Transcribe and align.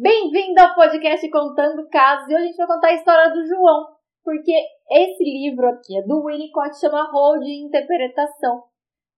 Bem-vindo 0.00 0.60
ao 0.60 0.76
podcast 0.76 1.28
Contando 1.28 1.88
Casos 1.88 2.28
e 2.28 2.32
hoje 2.32 2.44
a 2.44 2.46
gente 2.46 2.56
vai 2.56 2.68
contar 2.68 2.86
a 2.86 2.94
história 2.94 3.32
do 3.32 3.44
João, 3.44 3.84
porque 4.22 4.52
esse 4.92 5.24
livro 5.24 5.66
aqui 5.66 5.98
é 5.98 6.02
do 6.06 6.24
Winnicott, 6.24 6.78
chama 6.78 7.10
Rol 7.10 7.40
de 7.40 7.66
Interpretação. 7.66 8.62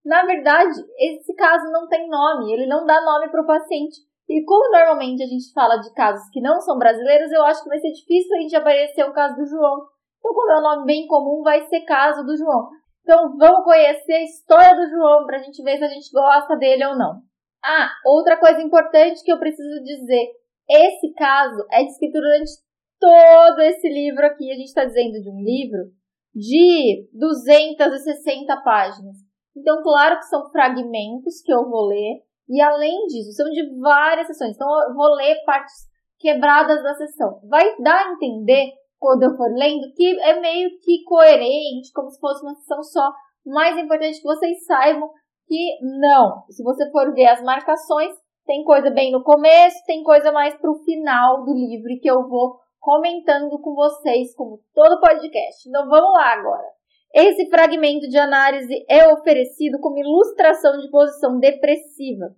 Na 0.03 0.24
verdade, 0.24 0.72
esse 0.98 1.35
caso 1.35 1.71
não 1.71 1.87
tem 1.87 2.08
nome, 2.08 2.51
ele 2.51 2.66
não 2.66 2.87
dá 2.87 2.98
nome 3.03 3.29
para 3.29 3.43
o 3.43 3.46
paciente. 3.46 3.98
E 4.27 4.43
como 4.43 4.73
normalmente 4.73 5.23
a 5.23 5.27
gente 5.27 5.53
fala 5.53 5.77
de 5.77 5.93
casos 5.93 6.27
que 6.32 6.41
não 6.41 6.59
são 6.62 6.79
brasileiros, 6.79 7.31
eu 7.31 7.45
acho 7.45 7.62
que 7.62 7.69
vai 7.69 7.79
ser 7.79 7.93
difícil 7.93 8.35
a 8.35 8.41
gente 8.41 8.57
aparecer 8.57 9.05
o 9.05 9.12
caso 9.12 9.37
do 9.37 9.45
João. 9.45 9.85
Então, 10.19 10.33
como 10.33 10.51
é 10.51 10.59
um 10.61 10.62
nome 10.62 10.87
bem 10.87 11.07
comum, 11.07 11.43
vai 11.43 11.61
ser 11.67 11.83
caso 11.83 12.25
do 12.25 12.35
João. 12.35 12.71
Então, 13.03 13.37
vamos 13.37 13.65
conhecer 13.65 14.15
a 14.15 14.25
história 14.25 14.75
do 14.77 14.89
João 14.89 15.27
para 15.27 15.37
a 15.37 15.43
gente 15.43 15.62
ver 15.62 15.77
se 15.77 15.85
a 15.85 15.89
gente 15.89 16.11
gosta 16.11 16.57
dele 16.57 16.87
ou 16.87 16.97
não. 16.97 17.21
Ah, 17.62 17.91
outra 18.07 18.39
coisa 18.39 18.62
importante 18.62 19.23
que 19.23 19.31
eu 19.31 19.39
preciso 19.39 19.85
dizer. 19.85 20.39
Esse 20.70 21.12
caso 21.15 21.66
é 21.73 21.83
descrito 21.83 22.20
durante 22.20 22.52
todo 23.01 23.60
esse 23.62 23.88
livro 23.88 24.24
aqui. 24.24 24.52
A 24.52 24.55
gente 24.55 24.69
está 24.69 24.84
dizendo 24.84 25.20
de 25.20 25.29
um 25.29 25.43
livro 25.43 25.91
de 26.33 27.09
260 27.12 28.56
páginas. 28.62 29.16
Então, 29.56 29.83
claro 29.83 30.19
que 30.19 30.27
são 30.27 30.48
fragmentos 30.51 31.43
que 31.43 31.52
eu 31.52 31.69
vou 31.69 31.87
ler. 31.87 32.23
E 32.48 32.60
além 32.60 33.06
disso, 33.06 33.33
são 33.33 33.51
de 33.51 33.62
várias 33.80 34.29
sessões. 34.29 34.55
Então, 34.55 34.69
eu 34.88 34.95
vou 34.95 35.15
ler 35.16 35.43
partes 35.45 35.74
quebradas 36.19 36.82
da 36.82 36.95
sessão. 36.95 37.41
Vai 37.48 37.77
dar 37.79 38.07
a 38.07 38.12
entender, 38.12 38.73
quando 38.98 39.24
eu 39.24 39.37
for 39.37 39.51
lendo, 39.52 39.93
que 39.95 40.21
é 40.21 40.38
meio 40.41 40.71
que 40.80 41.02
coerente, 41.05 41.93
como 41.93 42.10
se 42.10 42.21
fosse 42.21 42.45
uma 42.45 42.55
sessão 42.55 42.82
só. 42.82 43.12
Mais 43.45 43.77
importante 43.77 44.18
que 44.18 44.29
vocês 44.29 44.65
saibam 44.66 45.10
que 45.46 45.79
não. 46.01 46.45
Se 46.48 46.62
você 46.62 46.88
for 46.93 47.12
ver 47.12 47.27
as 47.27 47.43
marcações, 47.43 48.12
tem 48.47 48.65
coisa 48.65 48.91
bem 48.91 49.12
no 49.12 49.23
começo, 49.23 49.85
tem 49.87 50.03
coisa 50.03 50.33
mais 50.33 50.55
pro 50.57 50.75
final 50.85 51.45
do 51.45 51.53
livro 51.53 51.99
que 52.01 52.11
eu 52.11 52.29
vou 52.29 52.59
comentando 52.79 53.59
com 53.60 53.74
vocês, 53.74 54.35
como 54.35 54.60
todo 54.74 55.01
podcast. 55.01 55.69
Então 55.69 55.88
vamos 55.88 56.13
lá 56.13 56.32
agora. 56.32 56.66
Esse 57.15 57.49
fragmento 57.51 58.09
de 58.09 58.16
análise 58.16 58.85
é 58.88 59.07
oferecido 59.13 59.79
como 59.80 59.99
ilustração 59.99 60.79
de 60.79 60.88
posição 60.91 61.38
depressiva, 61.38 62.35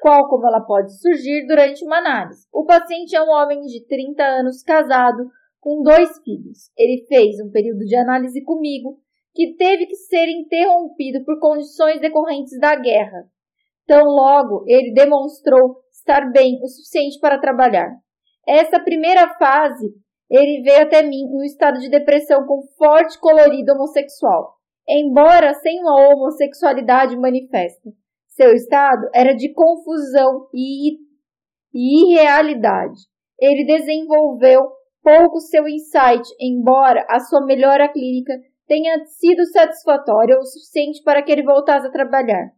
qual 0.00 0.28
como 0.28 0.46
ela 0.46 0.60
pode 0.60 0.96
surgir 1.00 1.46
durante 1.46 1.84
uma 1.84 1.98
análise. 1.98 2.46
O 2.52 2.64
paciente 2.64 3.16
é 3.16 3.22
um 3.22 3.30
homem 3.30 3.62
de 3.62 3.84
30 3.86 4.22
anos 4.22 4.62
casado 4.62 5.28
com 5.60 5.82
dois 5.82 6.18
filhos. 6.22 6.70
Ele 6.76 7.04
fez 7.06 7.40
um 7.40 7.50
período 7.50 7.84
de 7.84 7.96
análise 7.96 8.42
comigo 8.42 8.98
que 9.34 9.54
teve 9.54 9.86
que 9.86 9.96
ser 9.96 10.28
interrompido 10.28 11.24
por 11.24 11.38
condições 11.38 12.00
decorrentes 12.00 12.58
da 12.58 12.76
guerra. 12.76 13.26
Tão 13.86 14.04
logo 14.04 14.64
ele 14.66 14.92
demonstrou 14.92 15.82
estar 15.90 16.30
bem 16.30 16.58
o 16.62 16.68
suficiente 16.68 17.18
para 17.20 17.40
trabalhar. 17.40 17.90
Essa 18.46 18.80
primeira 18.80 19.34
fase, 19.38 19.92
ele 20.30 20.62
veio 20.62 20.82
até 20.82 21.02
mim 21.02 21.22
em 21.22 21.40
um 21.40 21.44
estado 21.44 21.78
de 21.78 21.88
depressão 21.88 22.44
com 22.46 22.62
forte 22.76 23.18
colorido 23.20 23.72
homossexual, 23.72 24.54
embora 24.88 25.54
sem 25.54 25.80
uma 25.80 26.08
homossexualidade 26.08 27.16
manifesta. 27.16 27.90
Seu 28.28 28.52
estado 28.54 29.08
era 29.14 29.34
de 29.34 29.52
confusão 29.52 30.48
e, 30.54 30.96
irrealidade. 31.74 33.00
Ele 33.38 33.64
desenvolveu 33.64 34.62
pouco 35.02 35.38
seu 35.40 35.68
insight, 35.68 36.22
embora 36.40 37.04
a 37.10 37.20
sua 37.20 37.44
melhora 37.44 37.88
clínica 37.92 38.32
tenha 38.66 39.04
sido 39.04 39.44
satisfatória 39.46 40.38
o 40.38 40.44
suficiente 40.44 41.02
para 41.02 41.22
que 41.22 41.30
ele 41.30 41.42
voltasse 41.42 41.86
a 41.86 41.92
trabalhar. 41.92 42.52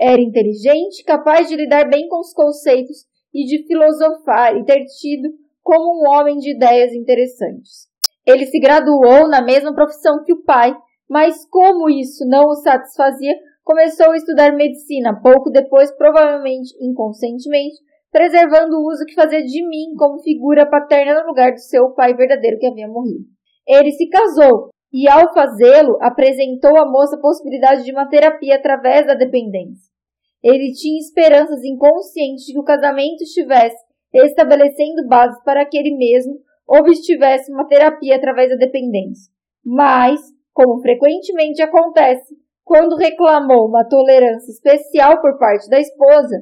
Era 0.00 0.20
inteligente, 0.20 1.04
capaz 1.04 1.48
de 1.48 1.56
lidar 1.56 1.88
bem 1.88 2.08
com 2.08 2.20
os 2.20 2.32
conceitos 2.32 3.06
e 3.32 3.44
de 3.44 3.66
filosofar 3.66 4.56
e 4.56 4.64
ter 4.64 4.84
tido 4.84 5.30
como 5.62 5.98
um 5.98 6.10
homem 6.12 6.36
de 6.38 6.54
ideias 6.54 6.92
interessantes. 6.92 7.88
Ele 8.26 8.46
se 8.46 8.58
graduou 8.58 9.28
na 9.28 9.42
mesma 9.42 9.74
profissão 9.74 10.22
que 10.24 10.32
o 10.32 10.42
pai, 10.42 10.74
mas 11.08 11.46
como 11.48 11.88
isso 11.88 12.26
não 12.26 12.44
o 12.44 12.54
satisfazia, 12.54 13.34
começou 13.62 14.10
a 14.10 14.16
estudar 14.16 14.54
medicina 14.54 15.18
pouco 15.20 15.50
depois, 15.50 15.90
provavelmente 15.96 16.74
inconscientemente, 16.80 17.76
preservando 18.12 18.76
o 18.76 18.86
uso 18.88 19.04
que 19.06 19.14
fazia 19.14 19.42
de 19.42 19.66
mim 19.66 19.94
como 19.96 20.22
figura 20.22 20.68
paterna 20.68 21.20
no 21.20 21.28
lugar 21.28 21.52
do 21.52 21.60
seu 21.60 21.90
pai 21.94 22.14
verdadeiro 22.14 22.58
que 22.58 22.66
havia 22.66 22.86
morrido. 22.86 23.24
Ele 23.66 23.90
se 23.90 24.08
casou, 24.08 24.68
e, 24.94 25.08
ao 25.08 25.34
fazê-lo, 25.34 25.98
apresentou 26.00 26.78
à 26.78 26.88
moça 26.88 27.16
a 27.16 27.20
possibilidade 27.20 27.82
de 27.82 27.90
uma 27.90 28.08
terapia 28.08 28.54
através 28.54 29.04
da 29.04 29.14
dependência. 29.14 29.92
Ele 30.40 30.72
tinha 30.72 31.00
esperanças 31.00 31.64
inconscientes 31.64 32.44
de 32.44 32.52
que 32.52 32.60
o 32.60 32.64
casamento 32.64 33.24
estivesse 33.24 33.76
estabelecendo 34.14 35.08
bases 35.08 35.42
para 35.42 35.66
que 35.66 35.76
ele 35.76 35.96
mesmo 35.96 36.38
obtivesse 36.68 37.50
uma 37.52 37.66
terapia 37.66 38.14
através 38.14 38.50
da 38.50 38.56
dependência. 38.56 39.32
Mas, 39.64 40.20
como 40.52 40.80
frequentemente 40.80 41.60
acontece, 41.60 42.32
quando 42.62 42.94
reclamou 42.94 43.66
uma 43.66 43.84
tolerância 43.88 44.52
especial 44.52 45.20
por 45.20 45.36
parte 45.38 45.68
da 45.68 45.80
esposa, 45.80 46.36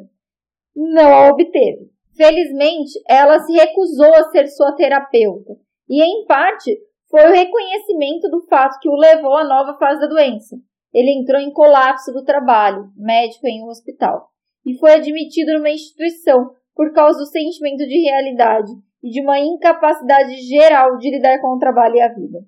não 0.76 1.10
a 1.10 1.30
obteve. 1.30 1.90
Felizmente, 2.14 3.00
ela 3.08 3.38
se 3.38 3.52
recusou 3.54 4.14
a 4.14 4.24
ser 4.24 4.46
sua 4.48 4.76
terapeuta 4.76 5.56
e, 5.88 6.02
em 6.02 6.26
parte, 6.26 6.78
foi 7.12 7.26
o 7.26 7.34
reconhecimento 7.34 8.30
do 8.30 8.40
fato 8.46 8.78
que 8.80 8.88
o 8.88 8.96
levou 8.96 9.36
à 9.36 9.44
nova 9.44 9.76
fase 9.78 10.00
da 10.00 10.06
doença. 10.06 10.56
Ele 10.94 11.20
entrou 11.20 11.38
em 11.38 11.52
colapso 11.52 12.10
do 12.10 12.24
trabalho, 12.24 12.90
médico 12.96 13.46
em 13.46 13.62
um 13.62 13.68
hospital, 13.68 14.30
e 14.64 14.78
foi 14.78 14.94
admitido 14.94 15.52
numa 15.52 15.68
instituição 15.68 16.54
por 16.74 16.90
causa 16.94 17.18
do 17.18 17.26
sentimento 17.26 17.86
de 17.86 18.00
realidade 18.08 18.72
e 19.02 19.10
de 19.10 19.20
uma 19.20 19.38
incapacidade 19.38 20.36
geral 20.40 20.96
de 20.96 21.10
lidar 21.10 21.38
com 21.42 21.48
o 21.54 21.58
trabalho 21.58 21.96
e 21.96 22.00
a 22.00 22.08
vida. 22.08 22.38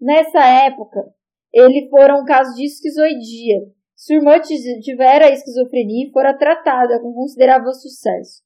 Nessa 0.00 0.44
época, 0.44 1.00
ele 1.52 1.88
fora 1.88 2.16
um 2.16 2.24
caso 2.24 2.56
de 2.56 2.64
esquizoidia. 2.64 3.60
Sua 3.94 4.16
irmã 4.16 4.40
tivera 4.40 5.30
esquizofrenia 5.30 6.08
e 6.08 6.10
fora 6.10 6.36
tratada 6.36 7.00
com 7.00 7.14
considerável 7.14 7.72
sucesso 7.72 8.42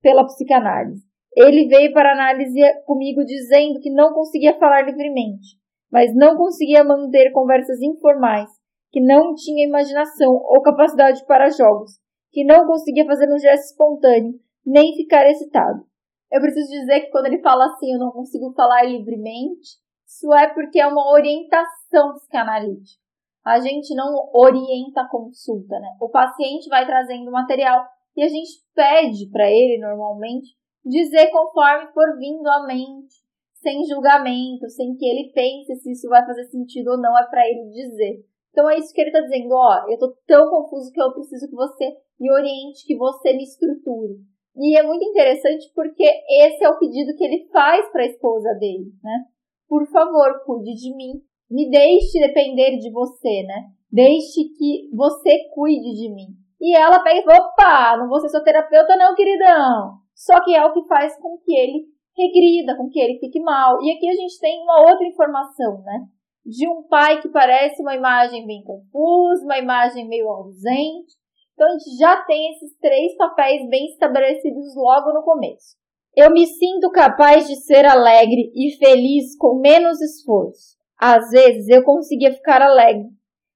pela 0.00 0.24
psicanálise. 0.24 1.11
Ele 1.36 1.66
veio 1.66 1.92
para 1.92 2.12
análise 2.12 2.60
comigo 2.84 3.24
dizendo 3.24 3.80
que 3.80 3.90
não 3.90 4.12
conseguia 4.12 4.58
falar 4.58 4.82
livremente, 4.82 5.56
mas 5.90 6.14
não 6.14 6.36
conseguia 6.36 6.84
manter 6.84 7.32
conversas 7.32 7.80
informais, 7.80 8.50
que 8.90 9.00
não 9.00 9.34
tinha 9.34 9.66
imaginação 9.66 10.30
ou 10.30 10.60
capacidade 10.60 11.24
para 11.26 11.50
jogos, 11.50 11.92
que 12.30 12.44
não 12.44 12.66
conseguia 12.66 13.06
fazer 13.06 13.32
um 13.32 13.38
gesto 13.38 13.64
espontâneo, 13.64 14.34
nem 14.64 14.94
ficar 14.94 15.26
excitado. 15.26 15.84
Eu 16.30 16.40
preciso 16.40 16.70
dizer 16.70 17.00
que 17.00 17.10
quando 17.10 17.26
ele 17.26 17.42
fala 17.42 17.66
assim, 17.66 17.92
eu 17.92 17.98
não 17.98 18.10
consigo 18.10 18.52
falar 18.54 18.84
livremente, 18.84 19.80
isso 20.06 20.32
é 20.34 20.48
porque 20.52 20.80
é 20.80 20.86
uma 20.86 21.12
orientação 21.12 22.12
psicanalítica. 22.14 23.00
A 23.44 23.58
gente 23.58 23.94
não 23.94 24.30
orienta 24.32 25.02
a 25.02 25.08
consulta, 25.08 25.78
né? 25.80 25.96
O 26.00 26.08
paciente 26.08 26.68
vai 26.68 26.86
trazendo 26.86 27.30
material 27.30 27.84
e 28.16 28.22
a 28.22 28.28
gente 28.28 28.62
pede 28.74 29.28
para 29.30 29.46
ele 29.46 29.78
normalmente 29.80 30.54
dizer 30.84 31.30
conforme 31.30 31.92
for 31.92 32.18
vindo 32.18 32.46
à 32.48 32.66
mente, 32.66 33.14
sem 33.62 33.84
julgamento, 33.84 34.68
sem 34.68 34.94
que 34.96 35.06
ele 35.06 35.32
pense 35.32 35.76
se 35.76 35.92
isso 35.92 36.08
vai 36.08 36.26
fazer 36.26 36.44
sentido 36.44 36.92
ou 36.92 36.98
não, 36.98 37.16
é 37.16 37.26
para 37.28 37.46
ele 37.48 37.70
dizer. 37.70 38.24
Então 38.50 38.68
é 38.68 38.78
isso 38.78 38.92
que 38.92 39.00
ele 39.00 39.10
está 39.10 39.20
dizendo, 39.20 39.54
ó, 39.54 39.88
eu 39.88 39.98
tô 39.98 40.14
tão 40.26 40.50
confuso 40.50 40.92
que 40.92 41.00
eu 41.00 41.12
preciso 41.12 41.48
que 41.48 41.54
você 41.54 41.96
me 42.20 42.30
oriente, 42.30 42.86
que 42.86 42.96
você 42.96 43.32
me 43.32 43.44
estruture. 43.44 44.20
E 44.56 44.76
é 44.76 44.82
muito 44.82 45.04
interessante 45.04 45.70
porque 45.74 46.04
esse 46.04 46.62
é 46.62 46.68
o 46.68 46.78
pedido 46.78 47.16
que 47.16 47.24
ele 47.24 47.48
faz 47.50 47.90
para 47.90 48.02
a 48.02 48.06
esposa 48.06 48.52
dele, 48.54 48.92
né? 49.02 49.24
Por 49.66 49.86
favor, 49.86 50.44
cuide 50.44 50.74
de 50.74 50.94
mim. 50.94 51.22
Me 51.50 51.70
deixe 51.70 52.20
depender 52.20 52.76
de 52.76 52.90
você, 52.90 53.42
né? 53.44 53.70
Deixe 53.90 54.44
que 54.58 54.90
você 54.94 55.48
cuide 55.54 55.94
de 55.94 56.12
mim. 56.12 56.28
E 56.60 56.76
ela 56.76 57.02
pega 57.02 57.20
e 57.20 57.24
fala, 57.24 57.46
opa, 57.46 57.96
não 57.96 58.08
vou 58.08 58.20
ser 58.20 58.28
sua 58.28 58.44
terapeuta 58.44 58.96
não, 58.96 59.14
queridão. 59.14 60.01
Só 60.22 60.40
que 60.44 60.54
é 60.54 60.64
o 60.64 60.72
que 60.72 60.86
faz 60.86 61.18
com 61.20 61.36
que 61.38 61.52
ele 61.52 61.84
regrida, 62.16 62.76
com 62.76 62.88
que 62.88 63.00
ele 63.00 63.18
fique 63.18 63.40
mal. 63.40 63.82
E 63.82 63.90
aqui 63.90 64.08
a 64.08 64.14
gente 64.14 64.38
tem 64.38 64.62
uma 64.62 64.88
outra 64.88 65.04
informação, 65.04 65.82
né? 65.82 66.06
De 66.46 66.68
um 66.68 66.84
pai 66.84 67.20
que 67.20 67.28
parece 67.28 67.82
uma 67.82 67.96
imagem 67.96 68.46
bem 68.46 68.62
confusa, 68.62 69.44
uma 69.44 69.58
imagem 69.58 70.06
meio 70.06 70.28
ausente. 70.28 71.16
Então 71.54 71.66
a 71.66 71.72
gente 71.72 71.96
já 71.98 72.22
tem 72.22 72.52
esses 72.52 72.72
três 72.78 73.16
papéis 73.16 73.68
bem 73.68 73.86
estabelecidos 73.86 74.76
logo 74.76 75.12
no 75.12 75.24
começo. 75.24 75.76
Eu 76.14 76.30
me 76.30 76.46
sinto 76.46 76.92
capaz 76.92 77.48
de 77.48 77.56
ser 77.56 77.84
alegre 77.84 78.52
e 78.54 78.76
feliz 78.76 79.36
com 79.36 79.58
menos 79.58 80.00
esforço. 80.00 80.76
Às 81.00 81.30
vezes 81.30 81.68
eu 81.68 81.82
conseguia 81.82 82.32
ficar 82.32 82.62
alegre, 82.62 83.08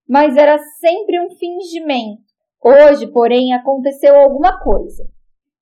mas 0.08 0.36
era 0.36 0.58
sempre 0.58 1.20
um 1.20 1.30
fingimento. 1.30 2.26
Hoje, 2.60 3.06
porém, 3.12 3.54
aconteceu 3.54 4.16
alguma 4.16 4.58
coisa 4.60 5.04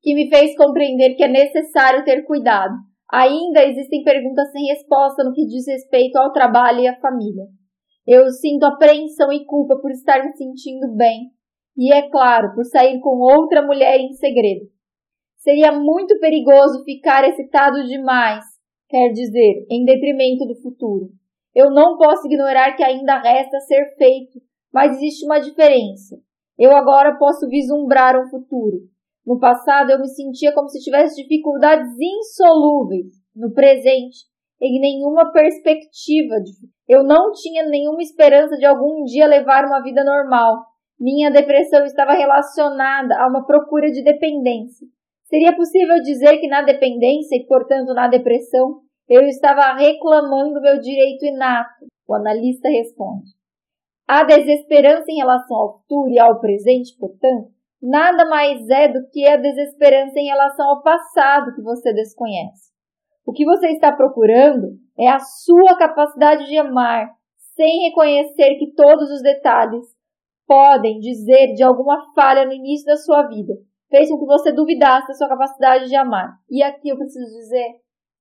que 0.05 0.15
me 0.15 0.29
fez 0.29 0.55
compreender 0.55 1.15
que 1.17 1.25
é 1.25 1.29
necessário 1.29 2.05
ter 2.05 2.27
cuidado. 2.27 2.75
Ainda 3.11 3.65
existem 3.65 4.05
perguntas 4.05 4.53
sem 4.53 4.67
resposta 4.67 5.25
no 5.25 5.33
que 5.33 5.47
diz 5.47 5.67
respeito 5.67 6.17
ao 6.17 6.31
trabalho 6.31 6.81
e 6.81 6.87
à 6.87 6.95
família. 7.01 7.45
Eu 8.07 8.29
sinto 8.29 8.65
apreensão 8.65 9.33
e 9.33 9.47
culpa 9.47 9.79
por 9.81 9.91
estar 9.91 10.23
me 10.23 10.37
sentindo 10.37 10.95
bem, 10.95 11.31
e 11.75 11.91
é 11.91 12.11
claro, 12.11 12.55
por 12.55 12.65
sair 12.65 13.01
com 13.01 13.19
outra 13.19 13.63
mulher 13.63 13.99
em 13.99 14.13
segredo. 14.13 14.67
Seria 15.39 15.73
muito 15.73 16.19
perigoso 16.21 16.85
ficar 16.85 17.27
excitado 17.27 17.83
demais, 17.87 18.45
quer 18.91 19.09
dizer, 19.09 19.67
em 19.71 19.87
detrimento 19.87 20.47
do 20.47 20.61
futuro. 20.61 21.09
Eu 21.55 21.71
não 21.71 21.97
posso 21.97 22.27
ignorar 22.27 22.77
que 22.77 22.85
ainda 22.85 23.23
resta 23.23 23.59
ser 23.61 23.97
feito, 23.97 24.39
mas 24.71 24.97
existe 24.97 25.25
uma 25.25 25.39
diferença. 25.39 26.17
Eu 26.59 26.77
agora 26.77 27.17
posso 27.17 27.49
vislumbrar 27.49 28.21
um 28.21 28.29
futuro. 28.29 28.93
No 29.27 29.39
passado 29.39 29.91
eu 29.91 29.99
me 29.99 30.09
sentia 30.09 30.53
como 30.53 30.69
se 30.69 30.81
tivesse 30.81 31.23
dificuldades 31.23 31.91
insolúveis. 31.99 33.07
No 33.35 33.53
presente, 33.53 34.19
em 34.61 34.81
nenhuma 34.81 35.33
perspectiva. 35.33 36.41
De... 36.41 36.51
Eu 36.89 37.03
não 37.03 37.33
tinha 37.33 37.65
nenhuma 37.65 38.03
esperança 38.03 38.57
de 38.57 38.65
algum 38.65 39.05
dia 39.05 39.27
levar 39.27 39.65
uma 39.65 39.83
vida 39.83 40.05
normal. 40.05 40.65
Minha 40.99 41.31
depressão 41.31 41.85
estava 41.85 42.13
relacionada 42.13 43.15
a 43.19 43.29
uma 43.29 43.45
procura 43.45 43.91
de 43.91 44.03
dependência. 44.03 44.87
Seria 45.25 45.57
possível 45.57 46.01
dizer 46.03 46.39
que 46.39 46.47
na 46.47 46.63
dependência 46.63 47.37
e, 47.37 47.47
portanto, 47.47 47.93
na 47.95 48.09
depressão, 48.09 48.81
eu 49.09 49.23
estava 49.23 49.75
reclamando 49.75 50.61
meu 50.61 50.79
direito 50.79 51.25
inato? 51.27 51.87
O 52.07 52.15
analista 52.15 52.69
responde. 52.69 53.31
A 54.07 54.23
desesperança 54.23 55.07
em 55.09 55.17
relação 55.17 55.57
ao 55.57 55.79
futuro 55.79 56.11
e 56.11 56.19
ao 56.19 56.39
presente, 56.39 56.97
portanto, 56.99 57.54
nada 57.85 58.25
mais 58.25 58.67
é 58.71 58.89
do 58.89 59.07
que 59.11 59.27
a 59.27 59.37
desesperança 59.37 60.19
em 60.19 60.27
relação 60.27 60.67
ao 60.69 60.83
passado 60.83 61.55
que 61.55 61.63
você 61.63 61.93
desconhece. 61.93 62.73
O 63.27 63.33
que 63.33 63.45
você 63.45 63.69
está 63.69 63.93
procurando 63.93 64.69
é 64.99 65.09
a 65.09 65.19
sua 65.19 65.77
capacidade 65.77 66.47
de 66.47 66.57
amar, 66.57 67.09
sem 67.55 67.89
reconhecer 67.89 68.57
que 68.59 68.73
todos 68.75 69.11
os 69.11 69.23
detalhes 69.23 69.85
podem 70.47 70.99
dizer 70.99 71.55
de 71.55 71.63
alguma 71.63 72.13
falha 72.15 72.45
no 72.45 72.53
início 72.53 72.87
da 72.87 72.97
sua 72.97 73.27
vida, 73.29 73.55
fez 73.91 74.11
com 74.11 74.19
que 74.19 74.27
você 74.27 74.53
duvidasse 74.53 75.09
da 75.09 75.15
sua 75.15 75.29
capacidade 75.29 75.87
de 75.87 75.97
amar. 75.97 76.33
E 76.51 76.63
aqui 76.63 76.89
eu 76.89 76.97
preciso 76.97 77.27
dizer 77.27 77.67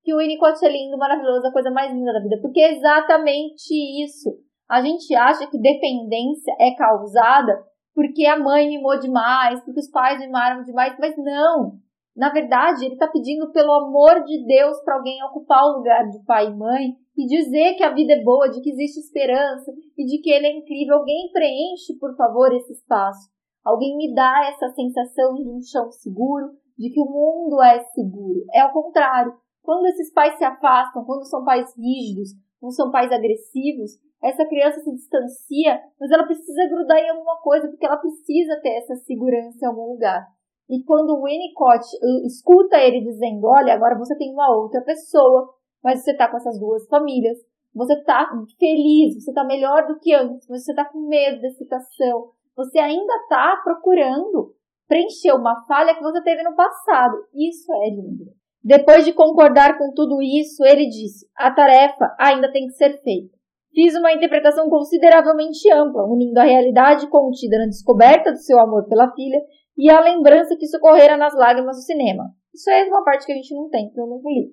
que 0.02 0.14
o 0.14 0.18
Winnicott 0.18 0.64
é 0.64 0.70
lindo, 0.70 0.98
maravilhoso, 0.98 1.46
a 1.46 1.52
coisa 1.52 1.70
mais 1.70 1.92
linda 1.92 2.12
da 2.12 2.20
vida, 2.20 2.38
porque 2.40 2.60
é 2.60 2.72
exatamente 2.72 3.72
isso. 4.02 4.30
A 4.68 4.82
gente 4.82 5.14
acha 5.14 5.46
que 5.46 5.58
dependência 5.58 6.54
é 6.58 6.74
causada 6.74 7.62
porque 7.94 8.26
a 8.26 8.38
mãe 8.38 8.68
mimou 8.68 8.98
demais, 8.98 9.62
porque 9.64 9.80
os 9.80 9.90
pais 9.90 10.18
mimaram 10.18 10.62
demais, 10.62 10.96
mas 10.98 11.16
não. 11.16 11.78
Na 12.16 12.30
verdade, 12.30 12.84
ele 12.84 12.94
está 12.94 13.08
pedindo 13.08 13.50
pelo 13.52 13.72
amor 13.72 14.22
de 14.24 14.44
Deus 14.46 14.80
para 14.84 14.96
alguém 14.96 15.22
ocupar 15.24 15.64
o 15.64 15.78
lugar 15.78 16.08
de 16.08 16.24
pai 16.24 16.46
e 16.46 16.56
mãe 16.56 16.96
e 17.16 17.26
dizer 17.26 17.74
que 17.74 17.82
a 17.82 17.92
vida 17.92 18.12
é 18.12 18.22
boa, 18.22 18.48
de 18.48 18.60
que 18.60 18.70
existe 18.70 19.00
esperança 19.00 19.72
e 19.96 20.04
de 20.04 20.18
que 20.18 20.30
ele 20.30 20.46
é 20.46 20.56
incrível. 20.56 20.98
Alguém 20.98 21.30
preenche, 21.32 21.94
por 21.98 22.14
favor, 22.16 22.52
esse 22.52 22.72
espaço. 22.72 23.30
Alguém 23.64 23.96
me 23.96 24.14
dá 24.14 24.48
essa 24.48 24.68
sensação 24.74 25.34
de 25.34 25.48
um 25.48 25.60
chão 25.62 25.90
seguro, 25.90 26.50
de 26.78 26.90
que 26.90 27.00
o 27.00 27.06
mundo 27.06 27.62
é 27.62 27.80
seguro. 27.94 28.44
É 28.52 28.60
ao 28.60 28.72
contrário. 28.72 29.32
Quando 29.62 29.86
esses 29.86 30.12
pais 30.12 30.36
se 30.36 30.44
afastam, 30.44 31.04
quando 31.04 31.24
são 31.24 31.42
pais 31.44 31.72
rígidos, 31.76 32.30
quando 32.60 32.74
são 32.74 32.90
pais 32.90 33.10
agressivos, 33.10 33.92
essa 34.24 34.46
criança 34.46 34.80
se 34.80 34.90
distancia, 34.90 35.80
mas 36.00 36.10
ela 36.10 36.24
precisa 36.24 36.66
grudar 36.68 36.98
em 36.98 37.10
alguma 37.10 37.36
coisa, 37.42 37.68
porque 37.68 37.84
ela 37.84 37.98
precisa 37.98 38.58
ter 38.62 38.78
essa 38.78 38.96
segurança 38.96 39.58
em 39.62 39.68
algum 39.68 39.92
lugar. 39.92 40.26
E 40.68 40.82
quando 40.82 41.10
o 41.10 41.24
Winnicott 41.24 41.84
uh, 42.02 42.26
escuta 42.26 42.78
ele 42.78 43.02
dizendo, 43.02 43.46
olha, 43.46 43.74
agora 43.74 43.98
você 43.98 44.16
tem 44.16 44.32
uma 44.32 44.50
outra 44.56 44.80
pessoa, 44.80 45.52
mas 45.82 46.02
você 46.02 46.16
tá 46.16 46.28
com 46.28 46.38
essas 46.38 46.58
duas 46.58 46.86
famílias, 46.88 47.36
você 47.74 48.02
tá 48.02 48.30
feliz, 48.58 49.22
você 49.22 49.32
tá 49.32 49.44
melhor 49.44 49.86
do 49.86 49.98
que 49.98 50.14
antes, 50.14 50.46
você 50.48 50.74
tá 50.74 50.86
com 50.86 51.06
medo 51.06 51.42
da 51.42 51.48
excitação, 51.48 52.30
você 52.56 52.78
ainda 52.78 53.12
tá 53.28 53.60
procurando 53.62 54.54
preencher 54.88 55.32
uma 55.32 55.66
falha 55.66 55.94
que 55.94 56.02
você 56.02 56.22
teve 56.22 56.42
no 56.42 56.54
passado. 56.54 57.16
Isso 57.34 57.70
é 57.74 57.90
lindo. 57.90 58.32
Depois 58.62 59.04
de 59.04 59.12
concordar 59.12 59.76
com 59.76 59.92
tudo 59.92 60.22
isso, 60.22 60.64
ele 60.64 60.86
disse: 60.88 61.26
a 61.36 61.50
tarefa 61.50 62.14
ainda 62.18 62.50
tem 62.50 62.66
que 62.66 62.72
ser 62.74 63.02
feita. 63.02 63.33
Fiz 63.74 63.92
uma 63.96 64.12
interpretação 64.12 64.70
consideravelmente 64.70 65.68
ampla, 65.72 66.04
unindo 66.06 66.38
a 66.38 66.44
realidade 66.44 67.08
contida 67.08 67.58
na 67.58 67.66
descoberta 67.66 68.30
do 68.30 68.38
seu 68.38 68.60
amor 68.60 68.86
pela 68.86 69.12
filha 69.12 69.40
e 69.76 69.90
a 69.90 70.00
lembrança 70.00 70.56
que 70.56 70.68
socorrera 70.68 71.16
nas 71.16 71.34
lágrimas 71.34 71.76
do 71.76 71.82
cinema. 71.82 72.30
Isso 72.54 72.70
é 72.70 72.84
uma 72.84 73.02
parte 73.02 73.26
que 73.26 73.32
a 73.32 73.34
gente 73.34 73.52
não 73.52 73.68
tem, 73.68 73.90
que 73.90 74.00
eu 74.00 74.06
não 74.06 74.18
li. 74.24 74.52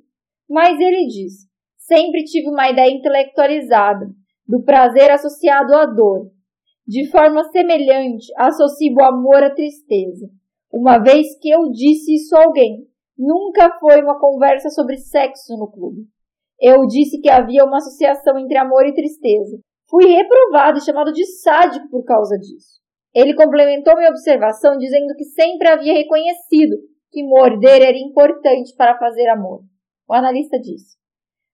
Mas 0.49 0.79
ele 0.79 1.05
diz: 1.05 1.47
sempre 1.77 2.23
tive 2.23 2.49
uma 2.49 2.71
ideia 2.71 2.91
intelectualizada 2.91 4.07
do 4.47 4.63
prazer 4.63 5.11
associado 5.11 5.75
à 5.75 5.85
dor. 5.85 6.31
De 6.87 7.07
forma 7.11 7.43
semelhante, 7.51 8.25
associo 8.35 8.95
o 8.95 9.03
amor 9.03 9.43
à 9.43 9.53
tristeza. 9.53 10.27
Uma 10.73 10.97
vez 10.97 11.37
que 11.39 11.49
eu 11.49 11.69
disse 11.69 12.15
isso 12.15 12.35
a 12.35 12.43
alguém, 12.43 12.87
nunca 13.15 13.77
foi 13.79 14.01
uma 14.01 14.19
conversa 14.19 14.69
sobre 14.69 14.97
sexo 14.97 15.55
no 15.57 15.71
clube. 15.71 16.07
Eu 16.61 16.85
disse 16.85 17.19
que 17.19 17.29
havia 17.29 17.65
uma 17.65 17.77
associação 17.77 18.37
entre 18.37 18.57
amor 18.57 18.85
e 18.85 18.93
tristeza. 18.93 19.57
Fui 19.89 20.05
reprovado 20.05 20.77
e 20.77 20.85
chamado 20.85 21.11
de 21.11 21.25
sádico 21.25 21.89
por 21.89 22.03
causa 22.05 22.37
disso. 22.37 22.79
Ele 23.13 23.33
complementou 23.33 23.95
minha 23.97 24.09
observação 24.09 24.77
dizendo 24.77 25.13
que 25.17 25.25
sempre 25.25 25.67
havia 25.67 25.93
reconhecido 25.93 26.77
que 27.11 27.23
morder 27.23 27.81
era 27.81 27.97
importante 27.97 28.73
para 28.77 28.97
fazer 28.97 29.27
amor. 29.29 29.61
O 30.07 30.13
analista 30.13 30.57
disse. 30.59 30.95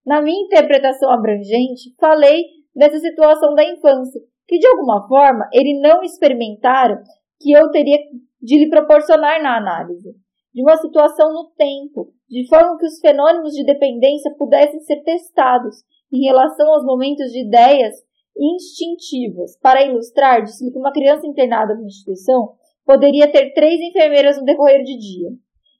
Na 0.05 0.21
minha 0.21 0.45
interpretação 0.45 1.09
abrangente, 1.09 1.95
falei 1.99 2.43
dessa 2.75 2.99
situação 2.99 3.55
da 3.55 3.63
infância, 3.63 4.21
que 4.47 4.59
de 4.59 4.67
alguma 4.67 5.07
forma 5.07 5.49
ele 5.51 5.79
não 5.81 6.03
experimentara 6.03 7.01
que 7.39 7.51
eu 7.51 7.71
teria 7.71 7.97
de 8.41 8.59
lhe 8.59 8.69
proporcionar 8.69 9.41
na 9.41 9.57
análise, 9.57 10.15
de 10.57 10.63
uma 10.63 10.75
situação 10.75 11.31
no 11.31 11.51
tempo, 11.55 12.11
de 12.27 12.47
forma 12.49 12.79
que 12.79 12.87
os 12.87 12.99
fenômenos 12.99 13.53
de 13.53 13.63
dependência 13.63 14.33
pudessem 14.39 14.79
ser 14.79 15.03
testados 15.03 15.83
em 16.11 16.25
relação 16.25 16.67
aos 16.73 16.83
momentos 16.83 17.31
de 17.31 17.45
ideias 17.45 17.93
instintivas. 18.35 19.55
Para 19.61 19.85
ilustrar, 19.85 20.41
disse 20.41 20.71
que 20.71 20.79
uma 20.79 20.91
criança 20.91 21.27
internada 21.27 21.75
numa 21.75 21.85
instituição 21.85 22.55
poderia 22.83 23.31
ter 23.31 23.53
três 23.53 23.79
enfermeiras 23.79 24.39
no 24.39 24.45
decorrer 24.45 24.81
de 24.81 24.97
dia 24.97 25.29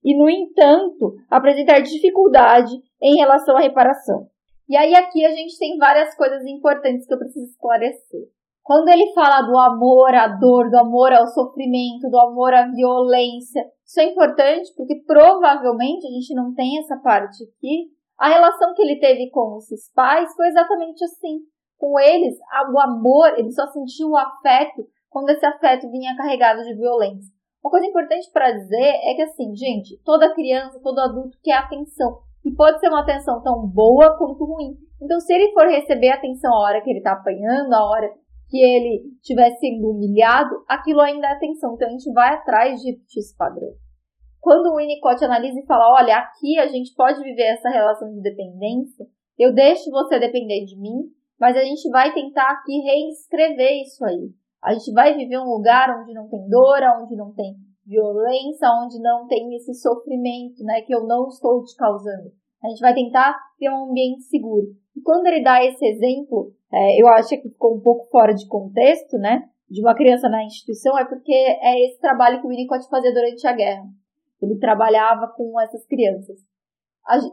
e, 0.04 0.16
no 0.16 0.30
entanto, 0.30 1.16
apresentar 1.28 1.80
dificuldade 1.80 2.72
em 3.02 3.16
relação 3.16 3.58
à 3.58 3.62
reparação. 3.62 4.28
E 4.70 4.78
aí 4.78 4.94
aqui 4.94 5.26
a 5.26 5.32
gente 5.32 5.58
tem 5.58 5.76
várias 5.80 6.16
coisas 6.16 6.46
importantes 6.46 7.08
que 7.08 7.14
eu 7.16 7.18
preciso 7.18 7.48
esclarecer. 7.48 8.28
Quando 8.68 8.90
ele 8.90 9.14
fala 9.14 9.42
do 9.44 9.58
amor 9.58 10.14
à 10.14 10.28
dor, 10.28 10.70
do 10.70 10.78
amor 10.78 11.14
ao 11.14 11.26
sofrimento, 11.28 12.10
do 12.12 12.20
amor 12.20 12.54
à 12.54 12.68
violência, 12.68 13.64
isso 13.86 14.00
é 14.02 14.12
importante 14.12 14.74
porque 14.76 15.02
provavelmente 15.08 16.06
a 16.06 16.12
gente 16.12 16.36
não 16.36 16.54
tem 16.54 16.78
essa 16.78 16.98
parte 16.98 17.46
aqui. 17.46 17.88
A 18.20 18.28
relação 18.28 18.74
que 18.74 18.82
ele 18.82 19.00
teve 19.00 19.30
com 19.30 19.58
esses 19.58 19.90
pais 19.94 20.36
foi 20.36 20.48
exatamente 20.48 21.02
assim 21.06 21.40
com 21.78 21.98
eles, 22.00 22.36
o 22.74 22.80
amor, 22.80 23.38
ele 23.38 23.52
só 23.52 23.66
sentiu 23.68 24.10
o 24.10 24.18
afeto 24.18 24.86
quando 25.10 25.30
esse 25.30 25.46
afeto 25.46 25.90
vinha 25.90 26.18
carregado 26.18 26.64
de 26.64 26.76
violência. 26.76 27.32
Uma 27.64 27.72
coisa 27.72 27.86
importante 27.86 28.30
para 28.32 28.52
dizer 28.52 28.94
é 29.04 29.14
que, 29.16 29.22
assim, 29.22 29.56
gente, 29.56 29.98
toda 30.04 30.34
criança, 30.34 30.80
todo 30.82 31.00
adulto 31.00 31.38
quer 31.42 31.54
atenção. 31.54 32.20
E 32.46 32.54
pode 32.54 32.80
ser 32.80 32.90
uma 32.90 33.02
atenção 33.02 33.42
tão 33.42 33.66
boa 33.68 34.18
quanto 34.18 34.46
ruim. 34.46 34.76
Então, 35.02 35.20
se 35.20 35.34
ele 35.34 35.54
for 35.54 35.68
receber 35.68 36.10
atenção 36.10 36.54
a 36.54 36.62
hora 36.62 36.82
que 36.82 36.90
ele 36.90 37.00
está 37.00 37.14
apanhando, 37.14 37.74
a 37.74 37.86
hora 37.90 38.10
que 38.50 38.58
ele 38.58 39.14
estiver 39.22 39.52
sendo 39.58 39.90
humilhado, 39.92 40.64
aquilo 40.68 41.02
ainda 41.02 41.28
é 41.28 41.32
atenção. 41.34 41.74
Então, 41.76 41.88
a 41.88 41.92
gente 41.92 42.12
vai 42.14 42.34
atrás 42.34 42.80
de 42.82 42.98
esse 43.18 43.36
padrão. 43.36 43.70
Quando 44.40 44.68
o 44.68 44.78
Winnicott 44.78 45.24
analisa 45.24 45.60
e 45.60 45.66
fala, 45.66 45.94
olha, 46.00 46.18
aqui 46.18 46.58
a 46.58 46.68
gente 46.68 46.94
pode 46.96 47.22
viver 47.22 47.54
essa 47.54 47.70
relação 47.70 48.10
de 48.14 48.22
dependência, 48.22 49.06
eu 49.38 49.54
deixo 49.54 49.92
você 49.92 50.20
depender 50.20 50.66
de 50.66 50.80
mim, 50.80 51.12
mas 51.40 51.56
a 51.56 51.62
gente 51.62 51.90
vai 51.90 52.14
tentar 52.14 52.50
aqui 52.50 52.80
reescrever 52.80 53.82
isso 53.82 54.04
aí. 54.06 54.32
A 54.64 54.74
gente 54.74 54.92
vai 54.94 55.16
viver 55.16 55.38
um 55.38 55.50
lugar 55.50 55.90
onde 56.00 56.14
não 56.14 56.28
tem 56.28 56.48
dor, 56.48 56.80
onde 57.02 57.16
não 57.16 57.34
tem 57.34 57.56
violência, 57.86 58.70
onde 58.84 59.00
não 59.02 59.28
tem 59.28 59.56
esse 59.56 59.74
sofrimento, 59.76 60.64
né, 60.64 60.82
que 60.82 60.94
eu 60.94 61.06
não 61.06 61.28
estou 61.28 61.64
te 61.64 61.76
causando. 61.76 62.32
A 62.68 62.70
gente 62.70 62.82
vai 62.82 62.94
tentar 62.94 63.34
ter 63.58 63.70
um 63.70 63.90
ambiente 63.90 64.24
seguro. 64.24 64.68
E 64.96 65.02
quando 65.02 65.26
ele 65.28 65.42
dá 65.42 65.64
esse 65.64 65.86
exemplo, 65.86 66.54
é, 66.72 67.02
eu 67.02 67.08
acho 67.08 67.30
que 67.30 67.50
ficou 67.50 67.76
um 67.76 67.80
pouco 67.80 68.10
fora 68.10 68.34
de 68.34 68.46
contexto, 68.48 69.18
né, 69.18 69.48
de 69.70 69.82
uma 69.82 69.96
criança 69.96 70.28
na 70.28 70.44
instituição, 70.44 70.98
é 70.98 71.06
porque 71.06 71.34
é 71.34 71.86
esse 71.86 72.00
trabalho 72.00 72.42
que 72.42 72.46
o 72.46 72.50
Winnicott 72.50 72.90
fazia 72.90 73.14
durante 73.14 73.48
a 73.48 73.54
guerra. 73.54 73.86
Ele 74.42 74.58
trabalhava 74.58 75.28
com 75.30 75.60
essas 75.62 75.86
crianças. 75.86 76.38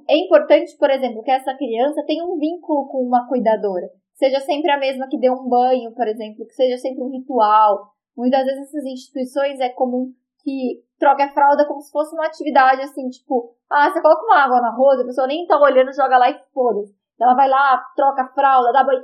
É 0.09 0.17
importante, 0.17 0.77
por 0.79 0.89
exemplo, 0.89 1.23
que 1.23 1.33
essa 1.33 1.53
criança 1.55 2.05
tenha 2.07 2.25
um 2.25 2.39
vínculo 2.39 2.87
com 2.87 2.99
uma 3.03 3.27
cuidadora. 3.27 3.91
Seja 4.15 4.39
sempre 4.41 4.71
a 4.71 4.79
mesma 4.79 5.09
que 5.09 5.19
dê 5.19 5.29
um 5.29 5.49
banho, 5.49 5.93
por 5.93 6.07
exemplo, 6.07 6.47
que 6.47 6.55
seja 6.55 6.79
sempre 6.79 7.03
um 7.03 7.11
ritual. 7.11 7.89
Muitas 8.17 8.45
vezes 8.45 8.69
essas 8.69 8.85
instituições 8.85 9.59
é 9.59 9.69
comum 9.71 10.13
que 10.45 10.84
troque 10.99 11.23
a 11.23 11.33
fralda 11.33 11.67
como 11.67 11.81
se 11.81 11.91
fosse 11.91 12.15
uma 12.15 12.27
atividade 12.27 12.83
assim, 12.83 13.09
tipo, 13.09 13.55
ah, 13.71 13.91
você 13.91 14.01
coloca 14.01 14.25
uma 14.25 14.45
água 14.45 14.61
na 14.61 14.75
rosa, 14.75 15.03
a 15.03 15.07
pessoa 15.07 15.27
nem 15.27 15.47
tá 15.47 15.59
olhando, 15.61 15.95
joga 15.95 16.19
lá 16.19 16.31
e 16.31 16.39
foda 16.53 16.81
Ela 17.21 17.35
vai 17.35 17.49
lá, 17.49 17.83
troca 17.97 18.23
a 18.23 18.29
fralda, 18.29 18.73
dá 18.73 18.85
banho, 18.85 19.03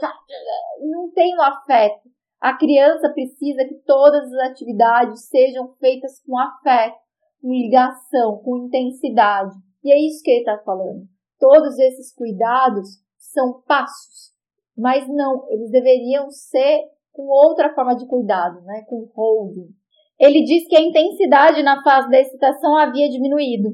não 0.91 1.11
tem 1.13 1.37
um 1.37 1.43
afeto. 1.43 2.09
A 2.41 2.57
criança 2.57 3.11
precisa 3.11 3.65
que 3.67 3.75
todas 3.85 4.33
as 4.33 4.51
atividades 4.51 5.29
sejam 5.29 5.75
feitas 5.79 6.23
com 6.25 6.39
afeto 6.39 6.99
com 7.41 7.53
ligação, 7.53 8.39
com 8.39 8.67
intensidade. 8.67 9.55
E 9.83 9.93
é 9.93 9.99
isso 10.07 10.23
que 10.23 10.31
ele 10.31 10.41
está 10.41 10.59
falando. 10.59 11.07
Todos 11.39 11.79
esses 11.79 12.15
cuidados 12.15 13.03
são 13.17 13.63
passos, 13.63 14.33
mas 14.77 15.09
não, 15.09 15.47
eles 15.51 15.71
deveriam 15.71 16.31
ser 16.31 16.83
com 17.13 17.27
outra 17.27 17.75
forma 17.75 17.97
de 17.97 18.07
cuidado, 18.07 18.61
né? 18.63 18.85
com 18.87 19.11
holding. 19.15 19.75
Ele 20.21 20.45
diz 20.45 20.69
que 20.69 20.77
a 20.77 20.83
intensidade 20.83 21.63
na 21.63 21.83
fase 21.83 22.11
da 22.11 22.21
excitação 22.21 22.77
havia 22.77 23.09
diminuído. 23.09 23.71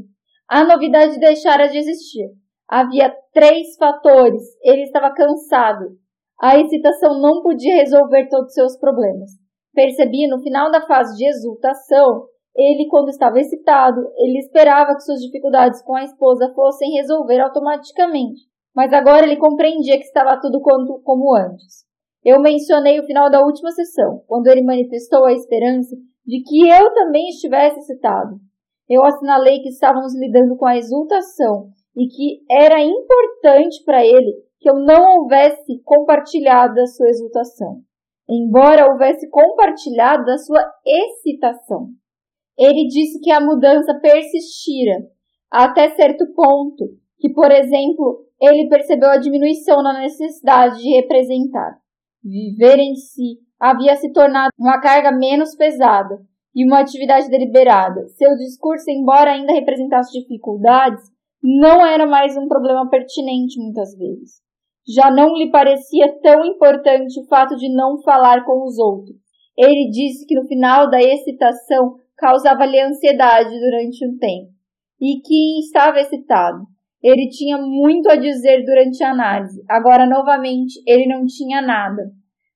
A 0.48 0.62
novidade 0.62 1.18
deixara 1.18 1.66
de 1.66 1.78
existir. 1.78 2.30
Havia 2.68 3.12
três 3.32 3.76
fatores. 3.76 4.42
Ele 4.62 4.82
estava 4.82 5.12
cansado. 5.12 5.86
A 6.40 6.56
excitação 6.58 7.20
não 7.20 7.42
podia 7.42 7.74
resolver 7.76 8.28
todos 8.28 8.48
os 8.48 8.54
seus 8.54 8.78
problemas. 8.78 9.30
Percebi 9.74 10.28
no 10.28 10.40
final 10.40 10.70
da 10.70 10.86
fase 10.86 11.16
de 11.16 11.28
exultação 11.28 12.26
ele, 12.56 12.88
quando 12.88 13.10
estava 13.10 13.38
excitado, 13.38 14.00
ele 14.16 14.38
esperava 14.38 14.94
que 14.94 15.02
suas 15.02 15.20
dificuldades 15.20 15.82
com 15.82 15.94
a 15.94 16.04
esposa 16.04 16.50
fossem 16.54 16.90
resolver 16.92 17.38
automaticamente, 17.38 18.40
mas 18.74 18.94
agora 18.94 19.26
ele 19.26 19.36
compreendia 19.36 19.98
que 19.98 20.04
estava 20.04 20.40
tudo 20.40 20.62
quanto 20.62 20.98
como 21.04 21.36
antes. 21.36 21.84
Eu 22.24 22.40
mencionei 22.40 22.98
o 22.98 23.04
final 23.04 23.30
da 23.30 23.44
última 23.44 23.70
sessão, 23.72 24.22
quando 24.26 24.46
ele 24.46 24.62
manifestou 24.62 25.26
a 25.26 25.34
esperança 25.34 25.94
de 26.26 26.42
que 26.42 26.68
eu 26.68 26.92
também 26.92 27.28
estivesse 27.28 27.78
excitado. 27.78 28.36
Eu 28.88 29.04
assinalei 29.04 29.60
que 29.60 29.68
estávamos 29.68 30.14
lidando 30.18 30.56
com 30.56 30.66
a 30.66 30.76
exultação 30.76 31.68
e 31.96 32.06
que 32.08 32.42
era 32.50 32.82
importante 32.82 33.82
para 33.84 34.04
ele 34.04 34.44
que 34.58 34.68
eu 34.68 34.74
não 34.74 35.20
houvesse 35.20 35.80
compartilhado 35.84 36.80
a 36.80 36.86
sua 36.86 37.08
exultação, 37.08 37.80
embora 38.28 38.90
houvesse 38.90 39.28
compartilhado 39.30 40.30
a 40.30 40.38
sua 40.38 40.60
excitação. 40.84 41.88
Ele 42.58 42.86
disse 42.88 43.20
que 43.20 43.30
a 43.30 43.40
mudança 43.40 43.94
persistira 44.00 45.06
até 45.50 45.94
certo 45.94 46.26
ponto, 46.34 46.84
que, 47.18 47.32
por 47.32 47.50
exemplo, 47.52 48.26
ele 48.40 48.68
percebeu 48.68 49.10
a 49.10 49.18
diminuição 49.18 49.82
na 49.82 50.00
necessidade 50.00 50.78
de 50.78 50.96
representar. 50.96 51.78
Viver 52.22 52.78
em 52.78 52.94
si 52.94 53.45
havia 53.60 53.96
se 53.96 54.12
tornado 54.12 54.50
uma 54.58 54.80
carga 54.80 55.12
menos 55.12 55.54
pesada 55.56 56.18
e 56.54 56.64
uma 56.66 56.80
atividade 56.80 57.28
deliberada. 57.28 58.08
Seu 58.16 58.34
discurso, 58.36 58.90
embora 58.90 59.32
ainda 59.32 59.52
representasse 59.52 60.18
dificuldades, 60.18 61.02
não 61.42 61.84
era 61.84 62.06
mais 62.06 62.36
um 62.36 62.48
problema 62.48 62.88
pertinente 62.88 63.60
muitas 63.60 63.96
vezes. 63.96 64.40
Já 64.88 65.10
não 65.10 65.34
lhe 65.36 65.50
parecia 65.50 66.18
tão 66.22 66.44
importante 66.44 67.20
o 67.20 67.26
fato 67.26 67.56
de 67.56 67.68
não 67.74 68.00
falar 68.02 68.44
com 68.44 68.64
os 68.64 68.78
outros. 68.78 69.16
Ele 69.56 69.90
disse 69.90 70.26
que 70.26 70.34
no 70.34 70.46
final 70.46 70.88
da 70.88 71.00
excitação 71.00 71.96
causava-lhe 72.16 72.80
ansiedade 72.80 73.50
durante 73.50 74.06
um 74.06 74.16
tempo 74.16 74.50
e 75.00 75.20
que 75.20 75.60
estava 75.60 76.00
excitado. 76.00 76.64
Ele 77.02 77.28
tinha 77.28 77.58
muito 77.58 78.10
a 78.10 78.16
dizer 78.16 78.64
durante 78.64 79.02
a 79.04 79.10
análise. 79.10 79.62
Agora, 79.68 80.06
novamente, 80.06 80.82
ele 80.86 81.06
não 81.06 81.24
tinha 81.26 81.60
nada. 81.60 82.10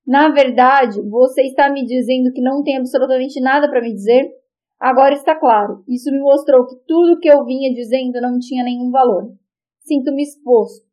Na 0.05 0.29
verdade, 0.29 1.01
você 1.09 1.43
está 1.43 1.69
me 1.69 1.85
dizendo 1.85 2.31
que 2.33 2.41
não 2.41 2.63
tem 2.63 2.77
absolutamente 2.77 3.39
nada 3.39 3.69
para 3.69 3.81
me 3.81 3.93
dizer? 3.93 4.29
Agora 4.79 5.13
está 5.13 5.35
claro. 5.35 5.83
Isso 5.87 6.11
me 6.11 6.19
mostrou 6.19 6.65
que 6.65 6.75
tudo 6.87 7.13
o 7.13 7.19
que 7.19 7.29
eu 7.29 7.45
vinha 7.45 7.73
dizendo 7.73 8.19
não 8.21 8.39
tinha 8.39 8.63
nenhum 8.63 8.89
valor. 8.89 9.31
Sinto-me 9.79 10.23
exposto. 10.23 10.85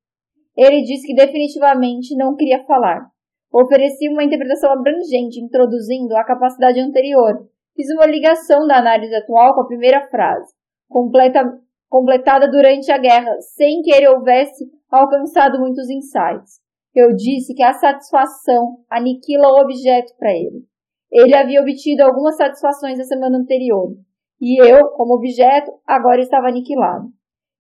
Ele 0.57 0.83
disse 0.83 1.07
que 1.07 1.15
definitivamente 1.15 2.17
não 2.17 2.35
queria 2.35 2.65
falar. 2.65 3.11
Ofereci 3.53 4.09
uma 4.09 4.25
interpretação 4.25 4.71
abrangente, 4.71 5.41
introduzindo 5.41 6.15
a 6.17 6.25
capacidade 6.25 6.79
anterior, 6.81 7.49
Fiz 7.79 7.87
uma 7.95 8.07
ligação 8.07 8.67
da 8.67 8.79
análise 8.79 9.15
atual 9.15 9.55
com 9.55 9.61
a 9.61 9.67
primeira 9.69 10.05
frase, 10.09 10.53
completa, 10.89 11.41
completada 11.89 12.51
durante 12.51 12.91
a 12.91 12.99
guerra, 12.99 13.41
sem 13.41 13.83
que 13.83 13.93
ele 13.93 14.09
houvesse 14.09 14.65
alcançado 14.91 15.61
muitos 15.61 15.89
insights. 15.89 16.59
Eu 16.99 17.15
disse 17.15 17.55
que 17.55 17.63
a 17.63 17.75
satisfação 17.75 18.79
aniquila 18.91 19.53
o 19.53 19.61
objeto 19.63 20.13
para 20.19 20.33
ele. 20.33 20.67
Ele 21.13 21.33
havia 21.33 21.61
obtido 21.61 22.03
algumas 22.03 22.37
satisfações 22.37 22.99
na 22.99 23.05
semana 23.05 23.39
anterior, 23.39 23.95
e 24.41 24.61
eu, 24.61 24.89
como 24.97 25.15
objeto, 25.15 25.71
agora 25.87 26.21
estava 26.21 26.49
aniquilado. 26.49 27.07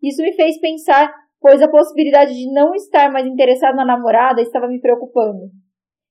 Isso 0.02 0.20
me 0.22 0.32
fez 0.32 0.60
pensar, 0.60 1.14
pois 1.40 1.62
a 1.62 1.70
possibilidade 1.70 2.34
de 2.34 2.52
não 2.52 2.74
estar 2.74 3.12
mais 3.12 3.28
interessado 3.28 3.76
na 3.76 3.84
namorada 3.84 4.42
estava 4.42 4.66
me 4.66 4.80
preocupando. 4.80 5.52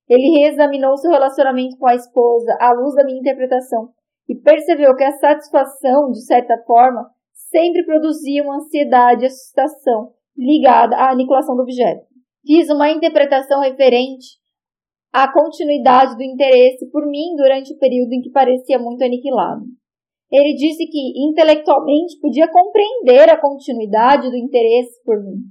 Ele 0.07 0.39
reexaminou 0.39 0.96
seu 0.96 1.12
relacionamento 1.12 1.77
com 1.77 1.86
a 1.86 1.96
esposa 1.96 2.57
à 2.62 2.72
luz 2.72 2.96
da 2.96 3.03
minha 3.03 3.19
interpretação 3.19 3.89
e 4.29 4.36
percebeu 4.36 4.96
que 4.96 5.03
a 5.03 5.12
satisfação, 5.12 6.12
de 6.12 6.25
certa 6.25 6.57
forma, 6.65 7.10
sempre 7.34 7.84
produzia 7.84 8.41
uma 8.41 8.55
ansiedade 8.55 9.24
e 9.24 9.27
assustação 9.27 10.13
ligada 10.38 10.96
à 10.96 11.12
aniquilação 11.12 11.57
do 11.57 11.63
objeto. 11.63 12.07
Fiz 12.48 12.70
uma 12.70 12.89
interpretação 12.89 13.60
referente 13.60 14.38
à 15.12 15.30
continuidade 15.30 16.16
do 16.16 16.24
interesse 16.24 16.89
por 16.89 17.06
mim 17.06 17.36
durante 17.36 17.74
o 17.74 17.77
período 17.77 18.13
em 18.13 18.22
que 18.22 18.32
parecia 18.32 18.80
muito 18.80 19.04
aniquilado. 19.04 19.66
Ele 20.32 20.56
disse 20.56 20.88
que 20.88 21.27
intelectualmente 21.27 22.18
podia 22.22 22.50
compreender 22.50 23.30
a 23.30 23.38
continuidade 23.38 24.30
do 24.30 24.38
interesse 24.38 25.04
por 25.04 25.22
mim 25.22 25.42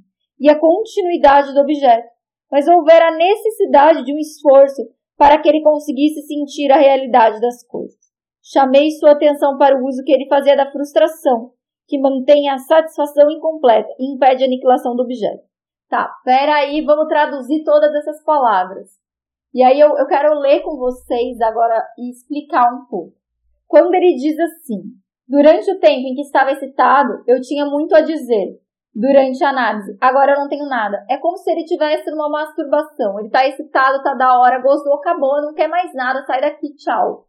e 0.40 0.48
a 0.48 0.58
continuidade 0.58 1.52
do 1.52 1.60
objeto, 1.60 2.08
mas 2.50 2.66
houvera 2.66 3.08
a 3.08 3.16
necessidade 3.16 4.02
de 4.02 4.14
um 4.14 4.18
esforço 4.18 4.82
para 5.18 5.38
que 5.38 5.50
ele 5.50 5.62
conseguisse 5.62 6.22
sentir 6.22 6.72
a 6.72 6.78
realidade 6.78 7.38
das 7.42 7.62
coisas. 7.66 7.98
Chamei 8.42 8.90
sua 8.92 9.10
atenção 9.12 9.58
para 9.58 9.76
o 9.76 9.86
uso 9.86 10.02
que 10.02 10.12
ele 10.12 10.28
fazia 10.28 10.56
da 10.56 10.72
frustração, 10.72 11.50
que 11.86 11.98
mantém 11.98 12.48
a 12.48 12.56
satisfação 12.56 13.30
incompleta 13.30 13.88
e 13.98 14.14
impede 14.14 14.44
a 14.44 14.46
aniquilação 14.46 14.96
do 14.96 15.02
objeto. 15.02 15.45
Tá, 15.88 16.10
peraí, 16.24 16.84
vamos 16.84 17.06
traduzir 17.06 17.62
todas 17.64 17.94
essas 17.94 18.22
palavras. 18.24 18.88
E 19.54 19.62
aí 19.62 19.78
eu, 19.78 19.96
eu 19.96 20.06
quero 20.06 20.38
ler 20.40 20.60
com 20.62 20.76
vocês 20.76 21.40
agora 21.40 21.82
e 21.98 22.10
explicar 22.10 22.72
um 22.74 22.86
pouco. 22.86 23.16
Quando 23.66 23.94
ele 23.94 24.14
diz 24.16 24.38
assim, 24.38 24.82
durante 25.28 25.70
o 25.70 25.78
tempo 25.78 26.06
em 26.06 26.14
que 26.14 26.22
estava 26.22 26.52
excitado, 26.52 27.22
eu 27.26 27.40
tinha 27.40 27.64
muito 27.64 27.94
a 27.94 28.00
dizer. 28.00 28.60
Durante 28.94 29.44
a 29.44 29.50
análise, 29.50 29.94
agora 30.00 30.32
eu 30.32 30.38
não 30.38 30.48
tenho 30.48 30.66
nada. 30.66 31.04
É 31.08 31.18
como 31.18 31.36
se 31.36 31.50
ele 31.50 31.64
tivesse 31.64 32.10
numa 32.10 32.30
masturbação. 32.30 33.20
Ele 33.20 33.28
tá 33.28 33.46
excitado, 33.46 34.02
tá 34.02 34.14
da 34.14 34.38
hora, 34.38 34.62
gostou, 34.62 34.94
acabou, 34.94 35.42
não 35.42 35.52
quer 35.52 35.68
mais 35.68 35.92
nada, 35.94 36.24
sai 36.24 36.40
daqui, 36.40 36.74
tchau. 36.76 37.26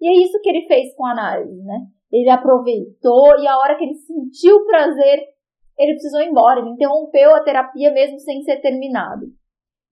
E 0.00 0.08
é 0.08 0.24
isso 0.24 0.40
que 0.40 0.48
ele 0.48 0.68
fez 0.68 0.94
com 0.94 1.04
a 1.04 1.10
análise, 1.10 1.62
né? 1.64 1.80
Ele 2.12 2.30
aproveitou 2.30 3.36
e 3.40 3.46
a 3.48 3.58
hora 3.58 3.76
que 3.76 3.84
ele 3.84 3.94
sentiu 3.94 4.64
prazer, 4.66 5.33
ele 5.78 5.94
precisou 5.94 6.20
ir 6.20 6.28
embora, 6.28 6.60
ele 6.60 6.70
interrompeu 6.70 7.34
a 7.34 7.42
terapia 7.42 7.92
mesmo 7.92 8.18
sem 8.20 8.42
ser 8.42 8.60
terminado. 8.60 9.26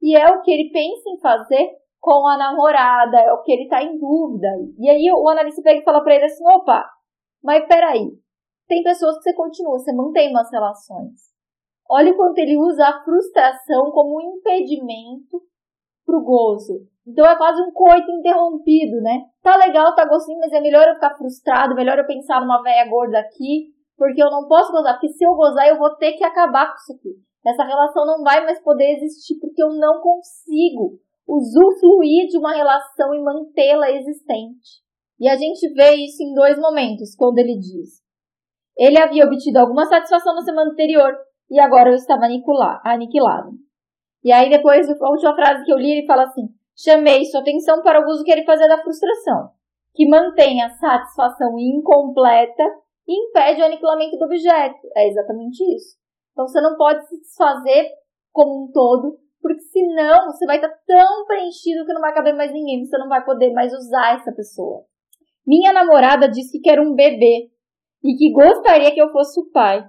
E 0.00 0.16
é 0.16 0.28
o 0.30 0.42
que 0.42 0.50
ele 0.50 0.70
pensa 0.70 1.10
em 1.10 1.20
fazer 1.20 1.70
com 2.00 2.26
a 2.26 2.36
namorada, 2.36 3.18
é 3.20 3.32
o 3.32 3.42
que 3.42 3.52
ele 3.52 3.64
está 3.64 3.82
em 3.82 3.98
dúvida. 3.98 4.48
E 4.78 4.90
aí 4.90 5.10
o 5.12 5.28
analista 5.28 5.62
pega 5.62 5.80
e 5.80 5.84
fala 5.84 6.02
para 6.02 6.16
ele 6.16 6.24
assim: 6.24 6.44
opa, 6.48 6.84
mas 7.42 7.66
peraí, 7.66 8.10
tem 8.68 8.82
pessoas 8.82 9.16
que 9.16 9.22
você 9.22 9.34
continua, 9.34 9.78
você 9.78 9.92
mantém 9.92 10.30
umas 10.30 10.50
relações. 10.50 11.32
Olha 11.88 12.12
o 12.12 12.16
quanto 12.16 12.38
ele 12.38 12.56
usa 12.56 12.86
a 12.86 13.04
frustração 13.04 13.90
como 13.90 14.16
um 14.16 14.36
impedimento 14.38 15.42
pro 16.06 16.22
gozo. 16.22 16.86
Então 17.06 17.26
é 17.26 17.36
quase 17.36 17.60
um 17.60 17.72
coito 17.72 18.10
interrompido, 18.12 19.00
né? 19.00 19.24
Tá 19.42 19.56
legal, 19.56 19.94
tá 19.94 20.04
gostoso, 20.06 20.38
mas 20.38 20.52
é 20.52 20.60
melhor 20.60 20.86
eu 20.86 20.94
ficar 20.94 21.16
frustrado, 21.16 21.74
melhor 21.74 21.98
eu 21.98 22.06
pensar 22.06 22.40
numa 22.40 22.62
velha 22.62 22.88
gorda 22.88 23.18
aqui, 23.18 23.71
porque 24.02 24.20
eu 24.20 24.32
não 24.32 24.48
posso 24.48 24.72
gozar, 24.72 24.94
porque 24.94 25.10
se 25.10 25.24
eu 25.24 25.32
gozar 25.36 25.68
eu 25.68 25.78
vou 25.78 25.94
ter 25.94 26.14
que 26.14 26.24
acabar 26.24 26.66
com 26.66 26.74
isso 26.74 26.92
aqui. 26.92 27.14
Essa 27.46 27.62
relação 27.62 28.04
não 28.04 28.24
vai 28.24 28.44
mais 28.44 28.60
poder 28.60 28.96
existir 28.96 29.38
porque 29.38 29.62
eu 29.62 29.68
não 29.68 30.00
consigo 30.00 30.98
usufruir 31.24 32.26
de 32.28 32.36
uma 32.36 32.52
relação 32.52 33.14
e 33.14 33.22
mantê-la 33.22 33.92
existente. 33.92 34.82
E 35.20 35.28
a 35.28 35.36
gente 35.36 35.72
vê 35.72 35.94
isso 35.94 36.20
em 36.20 36.34
dois 36.34 36.58
momentos, 36.58 37.14
quando 37.14 37.38
ele 37.38 37.56
diz: 37.58 38.02
ele 38.76 39.00
havia 39.00 39.24
obtido 39.24 39.60
alguma 39.60 39.84
satisfação 39.84 40.34
na 40.34 40.42
semana 40.42 40.72
anterior 40.72 41.14
e 41.48 41.60
agora 41.60 41.90
eu 41.90 41.94
estava 41.94 42.24
aniquilado. 42.24 43.52
E 44.24 44.32
aí 44.32 44.50
depois, 44.50 44.88
a 44.88 45.10
última 45.10 45.34
frase 45.36 45.64
que 45.64 45.72
eu 45.72 45.78
li, 45.78 45.92
ele 45.92 46.06
fala 46.08 46.24
assim: 46.24 46.48
Chamei 46.76 47.24
sua 47.24 47.40
atenção 47.40 47.82
para 47.82 48.00
o 48.00 48.10
uso 48.10 48.24
que 48.24 48.32
ele 48.32 48.44
fazia 48.44 48.66
da 48.66 48.82
frustração, 48.82 49.50
que 49.94 50.08
mantém 50.08 50.60
a 50.60 50.70
satisfação 50.70 51.56
incompleta 51.56 52.64
e 53.06 53.28
impede 53.28 53.60
o 53.60 53.64
aniquilamento 53.64 54.16
do 54.16 54.24
objeto. 54.24 54.80
É 54.96 55.08
exatamente 55.08 55.62
isso. 55.74 55.96
Então 56.32 56.46
você 56.46 56.60
não 56.60 56.76
pode 56.76 57.06
se 57.08 57.20
desfazer 57.20 57.88
como 58.32 58.64
um 58.64 58.72
todo, 58.72 59.18
porque 59.40 59.60
senão 59.60 60.26
você 60.26 60.46
vai 60.46 60.56
estar 60.56 60.72
tão 60.86 61.26
preenchido 61.26 61.84
que 61.84 61.92
não 61.92 62.00
vai 62.00 62.14
caber 62.14 62.34
mais 62.34 62.52
ninguém, 62.52 62.84
você 62.84 62.96
não 62.96 63.08
vai 63.08 63.24
poder 63.24 63.52
mais 63.52 63.72
usar 63.72 64.14
essa 64.14 64.32
pessoa. 64.32 64.84
Minha 65.46 65.72
namorada 65.72 66.28
disse 66.28 66.52
que 66.52 66.60
quer 66.60 66.80
um 66.80 66.94
bebê 66.94 67.50
e 68.04 68.14
que 68.16 68.32
gostaria 68.32 68.92
que 68.92 69.00
eu 69.00 69.10
fosse 69.10 69.40
o 69.40 69.50
pai. 69.50 69.84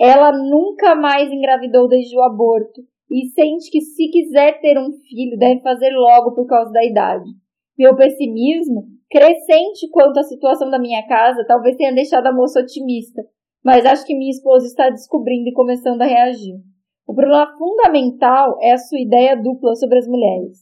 Ela 0.00 0.32
nunca 0.32 0.94
mais 0.94 1.30
engravidou 1.30 1.88
desde 1.88 2.16
o 2.16 2.22
aborto 2.22 2.80
e 3.10 3.26
sente 3.30 3.70
que 3.70 3.80
se 3.80 4.08
quiser 4.10 4.60
ter 4.60 4.78
um 4.78 4.92
filho 4.92 5.36
deve 5.38 5.60
fazer 5.60 5.90
logo 5.90 6.34
por 6.34 6.46
causa 6.46 6.72
da 6.72 6.84
idade. 6.84 7.28
Meu 7.76 7.96
pessimismo 7.96 8.84
Crescente 9.10 9.90
quanto 9.90 10.20
à 10.20 10.22
situação 10.22 10.70
da 10.70 10.78
minha 10.78 11.04
casa, 11.08 11.44
talvez 11.44 11.76
tenha 11.76 11.92
deixado 11.92 12.26
a 12.28 12.32
moça 12.32 12.60
otimista, 12.60 13.20
mas 13.64 13.84
acho 13.84 14.06
que 14.06 14.16
minha 14.16 14.30
esposa 14.30 14.66
está 14.66 14.88
descobrindo 14.88 15.48
e 15.48 15.52
começando 15.52 16.00
a 16.02 16.06
reagir. 16.06 16.54
O 17.04 17.12
problema 17.12 17.52
fundamental 17.58 18.56
é 18.60 18.70
a 18.70 18.78
sua 18.78 19.00
ideia 19.00 19.34
dupla 19.34 19.74
sobre 19.74 19.98
as 19.98 20.06
mulheres. 20.06 20.58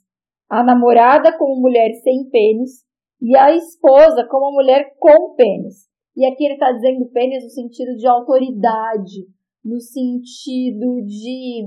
A 0.48 0.64
namorada 0.64 1.36
como 1.36 1.60
mulher 1.60 1.92
sem 2.02 2.30
pênis 2.30 2.86
e 3.20 3.36
a 3.36 3.54
esposa 3.54 4.26
como 4.26 4.54
mulher 4.54 4.94
com 4.98 5.34
pênis. 5.34 5.86
E 6.16 6.24
aqui 6.24 6.46
ele 6.46 6.54
está 6.54 6.72
dizendo 6.72 7.10
pênis 7.12 7.44
no 7.44 7.50
sentido 7.50 7.94
de 7.96 8.08
autoridade, 8.08 9.26
no 9.62 9.78
sentido 9.78 11.04
de, 11.04 11.64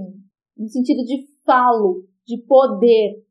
no 0.57 0.67
sentido 0.67 1.05
de 1.05 1.27
falo, 1.45 2.07
de 2.25 2.39
poder. 2.47 3.23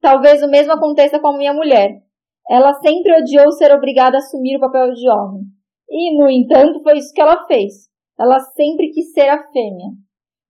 Talvez 0.00 0.42
o 0.42 0.50
mesmo 0.50 0.72
aconteça 0.72 1.20
com 1.20 1.28
a 1.28 1.38
minha 1.38 1.54
mulher. 1.54 2.07
Ela 2.48 2.72
sempre 2.74 3.14
odiou 3.20 3.52
ser 3.52 3.72
obrigada 3.72 4.16
a 4.16 4.18
assumir 4.18 4.56
o 4.56 4.60
papel 4.60 4.92
de 4.92 5.08
homem. 5.08 5.42
E, 5.88 6.16
no 6.18 6.30
entanto, 6.30 6.82
foi 6.82 6.98
isso 6.98 7.12
que 7.12 7.20
ela 7.20 7.46
fez. 7.46 7.88
Ela 8.18 8.40
sempre 8.40 8.90
quis 8.90 9.12
ser 9.12 9.28
a 9.28 9.42
fêmea. 9.50 9.90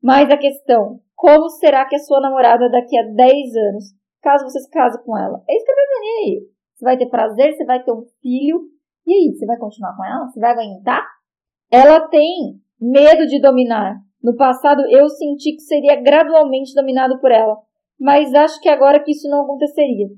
Mas 0.03 0.31
a 0.31 0.37
questão, 0.37 1.01
como 1.15 1.49
será 1.49 1.87
que 1.87 1.97
a 1.97 1.99
sua 1.99 2.21
namorada 2.21 2.71
daqui 2.71 2.97
a 2.99 3.03
10 3.03 3.57
anos, 3.57 3.85
caso 4.23 4.45
você 4.45 4.61
se 4.61 4.71
case 4.71 5.03
com 5.05 5.19
ela? 5.19 5.43
É 5.49 5.57
isso 5.57 5.65
que 5.65 5.73
eu 5.73 5.77
aí. 6.09 6.41
Você 6.75 6.85
vai 6.85 6.97
ter 6.97 7.09
prazer, 7.09 7.53
você 7.55 7.65
vai 7.65 7.83
ter 7.83 7.93
um 7.93 8.05
filho. 8.23 8.61
E 9.07 9.13
aí, 9.13 9.35
você 9.35 9.45
vai 9.45 9.59
continuar 9.59 9.97
com 9.97 10.05
ela? 10.05 10.27
Você 10.27 10.39
vai 10.39 10.53
aguentar? 10.53 11.05
Ela 11.71 12.09
tem 12.09 12.61
medo 12.81 13.27
de 13.27 13.41
dominar. 13.41 13.97
No 14.23 14.37
passado, 14.37 14.83
eu 14.91 15.09
senti 15.09 15.53
que 15.55 15.63
seria 15.63 16.01
gradualmente 16.01 16.75
dominado 16.75 17.19
por 17.21 17.33
ela. 17.33 17.57
Mas 17.99 18.33
acho 18.35 18.61
que 18.61 18.69
agora 18.69 19.03
que 19.03 19.11
isso 19.11 19.29
não 19.29 19.43
aconteceria. 19.43 20.09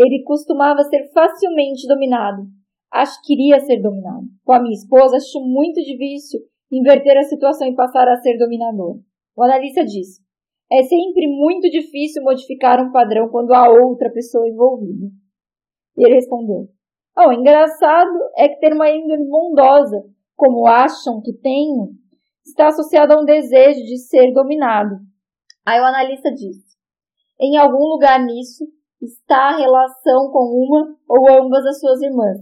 Ele 0.00 0.22
costumava 0.24 0.82
ser 0.84 1.10
facilmente 1.12 1.86
dominado. 1.86 2.46
Acho 2.90 3.20
que 3.22 3.34
iria 3.34 3.60
ser 3.60 3.82
dominado. 3.82 4.24
Com 4.42 4.54
a 4.54 4.60
minha 4.60 4.74
esposa, 4.74 5.16
acho 5.16 5.40
muito 5.40 5.82
difícil 5.82 6.40
inverter 6.72 7.18
a 7.18 7.22
situação 7.22 7.68
e 7.68 7.74
passar 7.74 8.08
a 8.08 8.16
ser 8.16 8.38
dominador. 8.38 8.98
O 9.36 9.42
analista 9.42 9.84
disse: 9.84 10.22
é 10.72 10.84
sempre 10.84 11.26
muito 11.26 11.68
difícil 11.68 12.22
modificar 12.22 12.80
um 12.80 12.92
padrão 12.92 13.28
quando 13.28 13.52
há 13.52 13.68
outra 13.68 14.08
pessoa 14.10 14.48
envolvida. 14.48 15.06
E 15.98 16.06
ele 16.06 16.14
respondeu: 16.14 16.68
Oh, 17.18 17.28
o 17.28 17.32
engraçado 17.32 18.16
é 18.36 18.48
que 18.48 18.60
ter 18.60 18.72
uma 18.72 18.88
índole 18.88 19.24
bondosa, 19.28 20.02
como 20.36 20.66
acham 20.66 21.20
que 21.20 21.32
tenho, 21.32 21.90
está 22.46 22.68
associado 22.68 23.12
a 23.12 23.20
um 23.20 23.24
desejo 23.24 23.80
de 23.80 23.98
ser 23.98 24.32
dominado. 24.32 24.94
Aí 25.66 25.80
o 25.80 25.84
analista 25.84 26.30
disse: 26.32 26.76
Em 27.40 27.56
algum 27.56 27.84
lugar 27.86 28.24
nisso, 28.24 28.64
está 29.00 29.48
a 29.48 29.56
relação 29.56 30.30
com 30.30 30.66
uma 30.66 30.96
ou 31.08 31.44
ambas 31.44 31.64
as 31.66 31.80
suas 31.80 32.00
irmãs, 32.02 32.38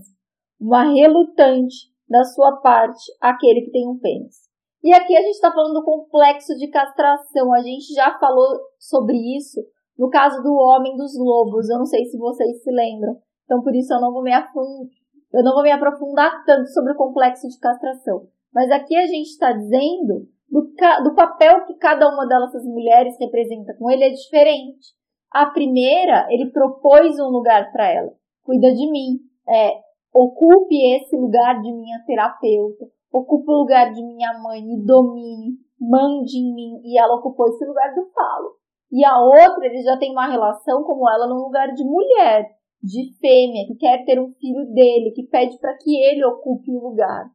uma 0.60 0.82
relutante 0.92 1.88
da 2.08 2.24
sua 2.24 2.56
parte 2.60 3.12
aquele 3.20 3.62
que 3.62 3.70
tem 3.70 3.88
um 3.88 3.98
pênis. 3.98 4.48
E 4.82 4.92
aqui 4.92 5.16
a 5.16 5.20
gente 5.20 5.34
está 5.34 5.52
falando 5.52 5.74
do 5.74 5.84
complexo 5.84 6.56
de 6.56 6.68
castração. 6.68 7.52
A 7.52 7.60
gente 7.60 7.92
já 7.94 8.16
falou 8.18 8.46
sobre 8.78 9.16
isso 9.36 9.60
no 9.98 10.08
caso 10.08 10.42
do 10.42 10.54
Homem 10.54 10.96
dos 10.96 11.18
Lobos. 11.18 11.68
Eu 11.68 11.78
não 11.78 11.84
sei 11.84 12.04
se 12.04 12.16
vocês 12.16 12.62
se 12.62 12.70
lembram. 12.70 13.16
Então 13.44 13.62
por 13.62 13.74
isso 13.74 13.92
eu 13.92 14.00
não 14.00 14.12
vou 14.12 14.22
me 14.22 14.30
eu 14.30 15.44
não 15.44 15.52
vou 15.52 15.62
me 15.62 15.72
aprofundar 15.72 16.44
tanto 16.44 16.68
sobre 16.70 16.92
o 16.92 16.96
complexo 16.96 17.48
de 17.48 17.58
castração. 17.58 18.28
Mas 18.52 18.70
aqui 18.70 18.96
a 18.96 19.06
gente 19.06 19.28
está 19.28 19.52
dizendo 19.52 20.26
do, 20.48 20.62
do 21.04 21.14
papel 21.14 21.66
que 21.66 21.74
cada 21.74 22.08
uma 22.08 22.26
dessas 22.26 22.64
mulheres 22.64 23.16
representa 23.20 23.74
com 23.78 23.90
ele 23.90 24.04
é 24.04 24.10
diferente. 24.10 24.97
A 25.30 25.46
primeira, 25.46 26.26
ele 26.30 26.50
propôs 26.50 27.18
um 27.20 27.28
lugar 27.28 27.70
para 27.70 27.90
ela. 27.90 28.12
Cuida 28.42 28.72
de 28.72 28.90
mim. 28.90 29.18
É, 29.46 29.72
ocupe 30.14 30.74
esse 30.96 31.14
lugar 31.16 31.60
de 31.60 31.70
minha 31.72 32.02
terapeuta. 32.06 32.86
Ocupe 33.12 33.50
o 33.50 33.60
lugar 33.60 33.92
de 33.92 34.02
minha 34.02 34.38
mãe 34.40 34.60
e 34.60 34.84
domine. 34.84 35.58
Mande 35.78 36.38
em 36.38 36.54
mim. 36.54 36.80
E 36.82 36.98
ela 36.98 37.16
ocupou 37.16 37.48
esse 37.48 37.64
lugar 37.64 37.94
do 37.94 38.06
falo. 38.10 38.56
E 38.90 39.04
a 39.04 39.18
outra, 39.18 39.66
ele 39.66 39.82
já 39.82 39.98
tem 39.98 40.12
uma 40.12 40.26
relação 40.26 40.82
como 40.82 41.08
ela 41.08 41.26
num 41.26 41.42
lugar 41.42 41.74
de 41.74 41.84
mulher, 41.84 42.48
de 42.82 43.12
fêmea, 43.20 43.66
que 43.66 43.74
quer 43.74 44.02
ter 44.06 44.18
um 44.18 44.32
filho 44.32 44.64
dele, 44.72 45.12
que 45.14 45.24
pede 45.24 45.58
para 45.58 45.76
que 45.76 45.94
ele 45.94 46.24
ocupe 46.24 46.70
o 46.70 46.88
lugar. 46.88 47.26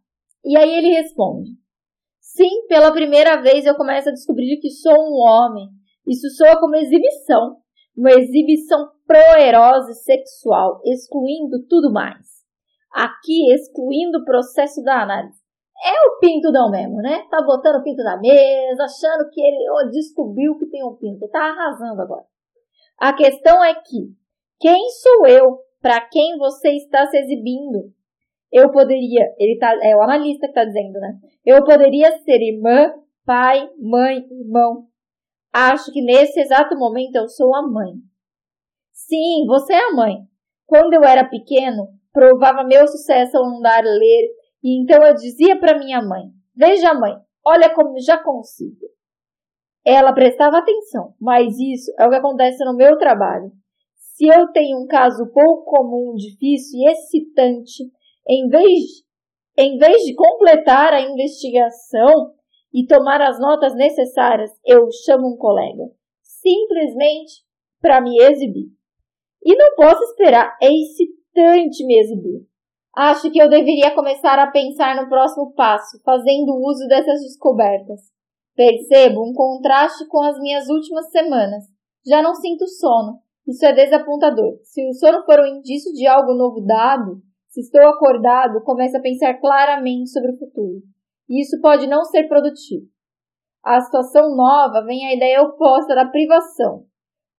E 0.43 0.57
aí 0.57 0.73
ele 0.73 0.95
responde: 0.95 1.51
Sim, 2.19 2.65
pela 2.67 2.91
primeira 2.91 3.39
vez 3.39 3.67
eu 3.67 3.75
começo 3.75 4.09
a 4.09 4.11
descobrir 4.11 4.57
que 4.59 4.71
sou 4.71 4.93
um 4.93 5.21
homem. 5.21 5.69
Isso 6.07 6.27
soa 6.31 6.59
como 6.59 6.75
exibição 6.75 7.62
uma 7.95 8.11
exibição 8.11 8.89
proerosa 9.05 9.91
e 9.91 9.95
sexual, 9.95 10.81
excluindo 10.85 11.65
tudo 11.67 11.91
mais. 11.91 12.43
Aqui, 12.93 13.51
excluindo 13.53 14.19
o 14.19 14.25
processo 14.25 14.83
da 14.83 15.01
análise. 15.01 15.41
É 15.85 16.07
o 16.07 16.19
pinto 16.19 16.51
não 16.51 16.69
mesmo, 16.71 16.97
né? 16.97 17.25
Tá 17.29 17.41
botando 17.41 17.81
o 17.81 17.83
pinto 17.83 18.03
na 18.03 18.17
mesa, 18.17 18.83
achando 18.83 19.29
que 19.29 19.41
ele 19.41 19.69
oh, 19.69 19.89
descobriu 19.89 20.57
que 20.57 20.67
tem 20.67 20.83
um 20.83 20.95
pinto. 20.95 21.27
Tá 21.29 21.39
arrasando 21.39 22.01
agora. 22.01 22.23
A 22.99 23.13
questão 23.13 23.63
é 23.63 23.73
que, 23.73 24.13
quem 24.59 24.89
sou 24.91 25.27
eu 25.27 25.59
para 25.81 25.99
quem 26.07 26.37
você 26.37 26.69
está 26.71 27.05
se 27.07 27.17
exibindo? 27.17 27.91
Eu 28.51 28.71
poderia, 28.71 29.33
ele 29.37 29.57
tá, 29.57 29.73
é 29.81 29.95
o 29.95 30.01
analista 30.01 30.47
que 30.47 30.51
está 30.51 30.63
dizendo, 30.63 30.99
né? 30.99 31.19
Eu 31.43 31.63
poderia 31.65 32.11
ser 32.19 32.39
irmã, 32.39 32.93
pai, 33.25 33.67
mãe, 33.79 34.23
irmão, 34.31 34.85
Acho 35.53 35.91
que 35.91 36.01
nesse 36.01 36.39
exato 36.39 36.75
momento 36.75 37.15
eu 37.15 37.29
sou 37.29 37.55
a 37.55 37.61
mãe. 37.61 37.93
Sim, 38.91 39.45
você 39.45 39.73
é 39.73 39.89
a 39.89 39.93
mãe. 39.93 40.17
Quando 40.65 40.93
eu 40.93 41.03
era 41.03 41.29
pequeno, 41.29 41.89
provava 42.11 42.63
meu 42.63 42.87
sucesso 42.87 43.37
ao 43.37 43.45
andar 43.45 43.83
ler, 43.83 44.29
e 44.63 44.81
então 44.81 45.03
eu 45.03 45.13
dizia 45.13 45.59
para 45.59 45.77
minha 45.77 46.01
mãe: 46.01 46.23
Veja, 46.55 46.93
mãe, 46.95 47.13
olha 47.45 47.73
como 47.73 47.99
já 47.99 48.17
consigo. 48.17 48.87
Ela 49.85 50.13
prestava 50.13 50.57
atenção, 50.57 51.13
mas 51.19 51.53
isso 51.59 51.93
é 51.99 52.07
o 52.07 52.09
que 52.09 52.15
acontece 52.15 52.63
no 52.65 52.75
meu 52.75 52.97
trabalho. 52.97 53.51
Se 53.95 54.25
eu 54.25 54.47
tenho 54.51 54.81
um 54.81 54.87
caso 54.87 55.29
pouco 55.33 55.65
comum, 55.65 56.15
difícil 56.15 56.79
e 56.79 56.91
excitante, 56.91 57.83
em 58.27 58.47
vez, 58.47 59.03
em 59.57 59.77
vez 59.77 60.03
de 60.03 60.15
completar 60.15 60.93
a 60.93 61.01
investigação, 61.01 62.33
e 62.73 62.87
tomar 62.87 63.21
as 63.21 63.39
notas 63.39 63.75
necessárias, 63.75 64.49
eu 64.65 64.89
chamo 65.05 65.27
um 65.27 65.37
colega. 65.37 65.83
Simplesmente 66.23 67.43
para 67.79 68.01
me 68.01 68.17
exibir. 68.19 68.67
E 69.43 69.55
não 69.55 69.75
posso 69.75 70.01
esperar, 70.05 70.57
é 70.61 70.69
excitante 70.69 71.85
me 71.85 71.99
exibir. 71.99 72.47
Acho 72.95 73.29
que 73.29 73.39
eu 73.39 73.49
deveria 73.49 73.93
começar 73.93 74.39
a 74.39 74.49
pensar 74.49 74.95
no 74.95 75.07
próximo 75.07 75.53
passo, 75.53 76.01
fazendo 76.03 76.55
uso 76.65 76.87
dessas 76.87 77.21
descobertas. 77.21 77.99
Percebo 78.55 79.27
um 79.27 79.33
contraste 79.33 80.07
com 80.07 80.21
as 80.23 80.39
minhas 80.39 80.67
últimas 80.69 81.11
semanas. 81.11 81.63
Já 82.05 82.21
não 82.21 82.33
sinto 82.33 82.67
sono. 82.67 83.19
Isso 83.47 83.65
é 83.65 83.73
desapontador. 83.73 84.59
Se 84.63 84.87
o 84.87 84.93
sono 84.93 85.23
for 85.25 85.39
um 85.39 85.57
indício 85.57 85.91
de 85.93 86.07
algo 86.07 86.33
novo 86.33 86.61
dado, 86.61 87.21
se 87.49 87.61
estou 87.61 87.81
acordado, 87.87 88.63
começo 88.63 88.95
a 88.97 89.01
pensar 89.01 89.39
claramente 89.39 90.09
sobre 90.09 90.31
o 90.31 90.37
futuro 90.37 90.92
e 91.29 91.41
isso 91.41 91.59
pode 91.61 91.87
não 91.87 92.03
ser 92.03 92.27
produtivo. 92.27 92.85
A 93.63 93.79
situação 93.79 94.35
nova 94.35 94.83
vem 94.85 95.07
a 95.07 95.15
ideia 95.15 95.41
oposta 95.41 95.95
da 95.95 96.05
privação, 96.05 96.85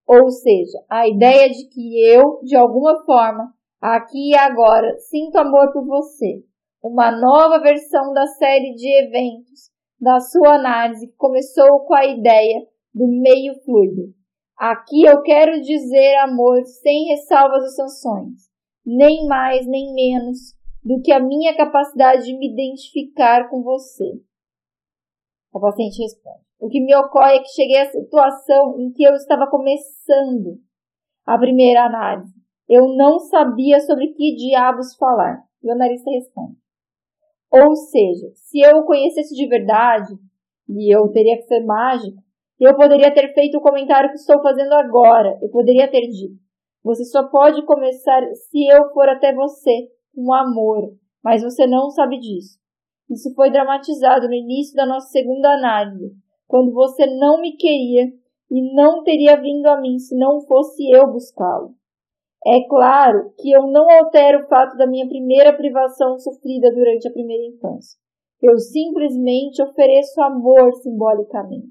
ou 0.07 0.31
seja, 0.31 0.79
a 0.90 1.09
ideia 1.09 1.49
de 1.49 1.68
que 1.68 2.03
eu, 2.07 2.40
de 2.42 2.57
alguma 2.57 3.05
forma, 3.05 3.53
aqui 3.81 4.31
e 4.31 4.37
agora, 4.37 4.97
sinto 4.99 5.37
amor 5.37 5.73
por 5.73 5.87
você. 5.87 6.42
Uma 6.83 7.11
nova 7.11 7.61
versão 7.61 8.12
da 8.12 8.27
série 8.27 8.75
de 8.75 8.88
eventos 9.07 9.70
da 10.01 10.20
sua 10.20 10.57
análise 10.57 11.12
começou 11.16 11.81
com 11.87 11.94
a 11.94 12.05
ideia 12.07 12.66
do 12.94 13.07
meio 13.09 13.55
fluido. 13.64 14.14
Aqui 14.57 15.03
eu 15.03 15.23
quero 15.23 15.61
dizer 15.61 16.16
amor 16.16 16.62
sem 16.64 17.07
ressalvas 17.07 17.62
ou 17.64 17.70
sanções, 17.70 18.51
nem 18.85 19.27
mais 19.27 19.66
nem 19.66 19.92
menos, 19.94 20.55
do 20.85 21.01
que 21.01 21.11
a 21.11 21.18
minha 21.18 21.57
capacidade 21.57 22.25
de 22.25 22.38
me 22.38 22.53
identificar 22.53 23.49
com 23.49 23.62
você. 23.62 24.20
A 25.55 25.59
paciente 25.59 26.03
responde. 26.03 26.44
O 26.61 26.68
que 26.68 26.81
me 26.81 26.94
ocorre 26.94 27.37
é 27.37 27.40
que 27.40 27.49
cheguei 27.49 27.79
à 27.79 27.90
situação 27.90 28.79
em 28.79 28.92
que 28.92 29.03
eu 29.03 29.14
estava 29.14 29.47
começando 29.49 30.61
a 31.25 31.38
primeira 31.38 31.87
análise. 31.87 32.35
Eu 32.68 32.94
não 32.97 33.18
sabia 33.18 33.81
sobre 33.81 34.09
que 34.09 34.35
diabos 34.35 34.94
falar. 34.97 35.42
E 35.62 35.68
o 35.68 35.73
analista 35.73 36.11
responde. 36.11 36.57
Ou 37.51 37.75
seja, 37.77 38.31
se 38.35 38.61
eu 38.61 38.79
o 38.79 38.85
conhecesse 38.85 39.35
de 39.35 39.47
verdade, 39.47 40.12
e 40.68 40.94
eu 40.94 41.09
teria 41.11 41.37
que 41.37 41.44
ser 41.44 41.64
mágico, 41.64 42.23
eu 42.59 42.75
poderia 42.75 43.12
ter 43.12 43.33
feito 43.33 43.59
o 43.59 43.61
comentário 43.61 44.11
que 44.11 44.16
estou 44.16 44.42
fazendo 44.42 44.73
agora. 44.73 45.38
Eu 45.40 45.49
poderia 45.51 45.90
ter 45.90 46.03
dito. 46.09 46.37
Você 46.83 47.05
só 47.05 47.29
pode 47.29 47.64
começar 47.64 48.23
se 48.35 48.66
eu 48.66 48.92
for 48.92 49.09
até 49.09 49.35
você 49.35 49.88
com 50.14 50.33
amor, 50.33 50.92
mas 51.22 51.42
você 51.42 51.66
não 51.66 51.90
sabe 51.90 52.18
disso. 52.18 52.59
Isso 53.11 53.35
foi 53.35 53.50
dramatizado 53.50 54.29
no 54.29 54.35
início 54.35 54.74
da 54.74 54.87
nossa 54.87 55.09
segunda 55.09 55.53
análise, 55.53 56.14
quando 56.46 56.72
você 56.72 57.07
não 57.07 57.40
me 57.40 57.57
queria 57.57 58.12
e 58.50 58.74
não 58.74 59.03
teria 59.03 59.40
vindo 59.40 59.66
a 59.66 59.81
mim 59.81 59.98
se 59.98 60.16
não 60.16 60.40
fosse 60.42 60.88
eu 60.90 61.11
buscá-lo. 61.11 61.74
É 62.46 62.68
claro 62.68 63.33
que 63.38 63.50
eu 63.50 63.66
não 63.66 63.88
altero 63.90 64.44
o 64.44 64.48
fato 64.48 64.77
da 64.77 64.87
minha 64.87 65.09
primeira 65.09 65.57
privação 65.57 66.18
sofrida 66.18 66.70
durante 66.72 67.09
a 67.09 67.12
primeira 67.12 67.42
infância. 67.46 67.98
Eu 68.42 68.59
simplesmente 68.59 69.62
ofereço 69.62 70.20
amor 70.20 70.70
simbolicamente. 70.74 71.68